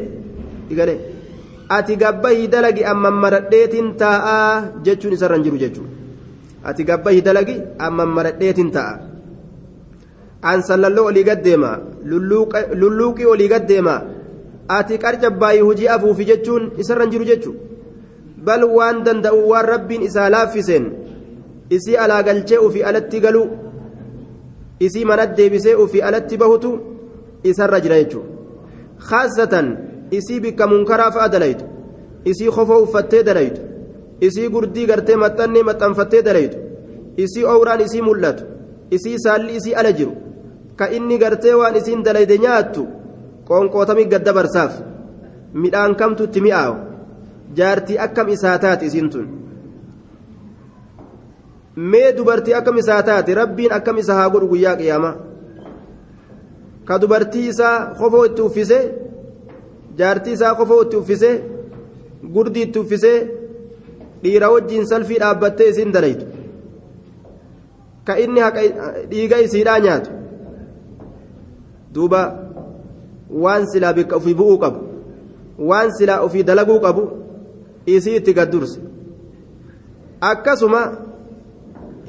[0.76, 0.96] igale
[1.78, 6.03] ati gabbahii dalagi amman maradheetin taa'aa jechuun isarra hin jiru jechuudha
[6.70, 7.57] ati gabbahii dalagi
[7.88, 8.99] amman maradheetin taa'a
[10.51, 11.72] an sallalloo olii gaddeema
[12.82, 13.95] lulluuqii olii gaddeema
[14.78, 17.59] ati qarcabbaayii hujii afuufi jechuun isarra jiru jechuudha
[18.45, 20.86] bal waan danda'u waan rabbiin isaa laaffiseen
[21.76, 23.47] isii alaa galchee ofii alatti galuu
[24.86, 26.72] isii mana deebisee ofii alatti bahutu
[27.51, 28.30] isarra jira jechuudha
[29.09, 29.68] khaasatan
[30.18, 31.66] isii bikka munkaraa fa'a dalaytu
[32.32, 33.61] isii kofoo uffattee dalaytu
[34.28, 36.57] isii gurdii gartee maxxannee maxxanfattee dalaytu
[37.24, 38.43] isii owraan isii mul'atu
[38.95, 40.13] isii saalli isii ala jiru
[40.80, 42.84] ka inni gartee waan isiin dalayde nyaattu
[43.47, 44.74] qoonqootamii gadda barsaaf
[45.61, 46.76] midhaan kamtu itti mi'aawu
[47.57, 49.28] jaartii akkam isaa taate isiin tun.
[51.91, 55.15] Mee dubartii akkam isaa taate rabbiin akkam isa haa godhu guyyaa qiyaamaa
[56.88, 58.84] ka dubartii isaa kofoo itti uffisee
[59.99, 61.36] jaartii isaa kofoo itti uffisee
[62.36, 63.17] gurdii itti uffisee
[64.24, 66.26] dhiira wajjiin salfii dhaabbattee isiin dalaytu
[68.05, 68.41] ka inni
[69.09, 70.09] dhiiga isiidhaa nyaatu.
[71.93, 72.21] Duuba
[73.43, 74.80] waan silaa bikka ofii bu'uu qabu
[75.69, 77.03] waan silaa ofii dalaguu qabu
[77.95, 78.80] isii itti gaddurse
[80.32, 80.82] akkasuma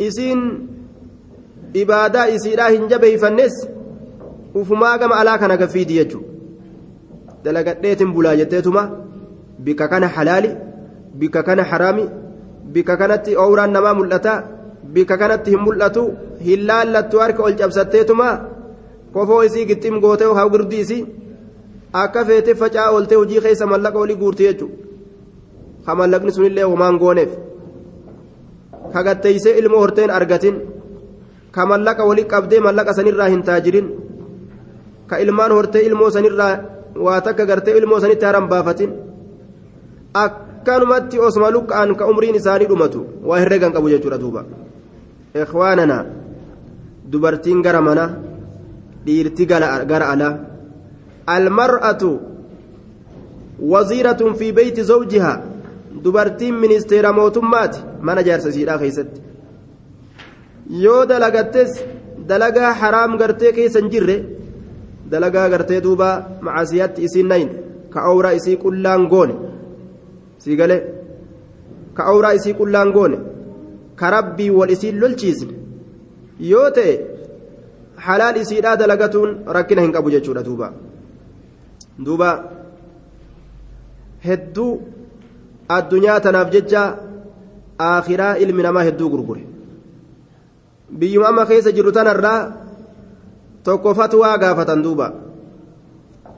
[0.09, 0.41] isiin
[1.83, 3.55] ibaadaa isiidhaa hin jabeeyfannes
[4.55, 6.29] ufumaa gama alaa kana gaffiiti jechuudha.
[7.45, 8.83] Dalagadheetin bulaa jetteetuma
[9.65, 10.51] bikka kana halaali
[11.21, 12.05] bikka kana haraami
[12.75, 14.33] bikka kanatti oowraan namaa mul'ata
[14.95, 16.03] bikka kanatti hin mul'atu
[16.47, 18.29] hin laallattu harka ol cabsatteetuma
[19.15, 21.03] kofoo isii gixxim gootee haa gurdi isii
[22.03, 24.77] akka feete facaa ooltee hojii keessa mallaqa olii guurti jechuudha
[25.87, 27.33] ha mallaqni sunillee homaan gooneef
[28.93, 30.57] ka gatteeysee ilmoo horteen argatin
[31.55, 33.87] ka mallaqa walii qabdee mallaqa sanirraa hin taajirin
[35.11, 36.55] ka ilmaan hortee ilmoo sanirraa
[37.07, 38.91] waa takka gartee ilmoo sanitti haran baafatin
[40.65, 44.45] akkanumatti osuma luqqa'an ka umriin isaanii dhumatu waa herregan qabu jechuudha duuba
[45.43, 46.07] ikhwaanana
[47.11, 48.05] dubartiin gara mana
[49.07, 50.39] dhiirti gara alaa
[51.27, 52.11] almar'atu
[53.73, 55.43] waziiratun fi beeyti zawjihaa
[56.05, 59.21] dubartiin ministeera mootummaati mana jaarsa isiidhaa keessatti
[60.85, 61.85] yoo dalagattes
[62.29, 64.17] dalagaa haraam gartee keessa hin jirre
[65.11, 66.09] dalagaa gartee duuba
[66.41, 67.51] macasiyatti isiin nayin
[67.93, 69.35] ka awraa isii qullaan goone
[70.45, 70.81] sii galee
[71.97, 73.19] ka awraa isii qullaan goone
[74.01, 75.55] ka rabbii wal isiin lolchiisne
[76.51, 76.95] yoo ta'e
[78.07, 80.69] halaal isiidhaa dalagatuun rakkina hin qabu jechuudha duuba.
[82.07, 82.29] Duuba
[84.27, 84.71] hedduu
[85.77, 86.83] addunyaa tanaaf jecha
[87.89, 89.45] aakhiraa ilmi namaa hedduu gurgure.
[90.99, 92.41] Biyyuma amma keessa jiru tanarraa
[93.65, 95.13] tokko fatwaa gaafatan duuba.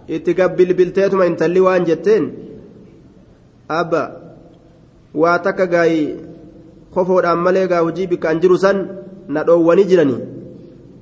[0.09, 2.24] Itti gabbilbilteetuma intalli waan jetteen
[3.68, 4.02] abba
[5.14, 6.00] waa takka gaayi
[6.94, 8.78] kofoodhaan malee gaa hojii bikkaan jiru san
[9.28, 10.20] na dhoowwanii jiranii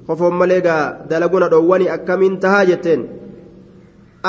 [0.06, 3.02] kofoon malee gaa dalaguu na dhoowwanii akkamiin tahaa jetteen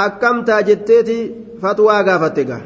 [0.03, 1.17] akkam taa jetteeti
[1.61, 2.61] fatwaa gaafatte gaa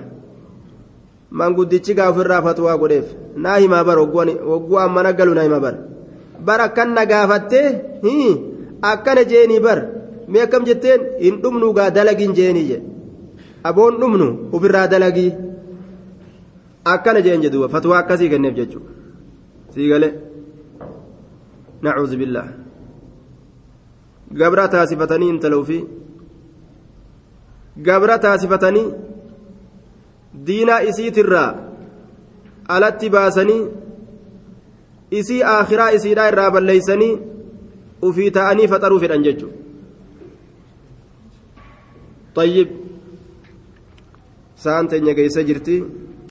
[1.39, 3.07] manguddichi gaa ofirraa fatwaa godheef
[3.43, 5.75] naa himaa bar wagguu ammana galu naa hima bar
[6.47, 7.67] bar akkan na gaafattee
[8.91, 9.79] akkana jeenii bar
[10.31, 12.77] mee akkam jetteen hin dhumnu gaa dalagin jeenii je
[13.69, 15.31] aboon dhumnu ofirraa dalagii
[16.94, 18.90] akkana jeen jedhuuba fatwaa akkasii kenneef jechuudha
[19.74, 20.12] sii galee
[21.82, 22.46] nacuudhu billah
[24.42, 25.78] gabra taasifatanii intaluu fi
[27.88, 28.86] gabra taasifatanii
[30.46, 31.50] diinaa isiitirraa
[32.76, 33.60] alatti baasanii
[35.20, 37.12] isii aakhiraa isiidhaa irraa balleeysanii
[38.08, 39.62] ufii ta'anii faxaruu fedhan jechuudha
[42.34, 42.68] طيب
[44.58, 45.76] سaan teenya geessa jirti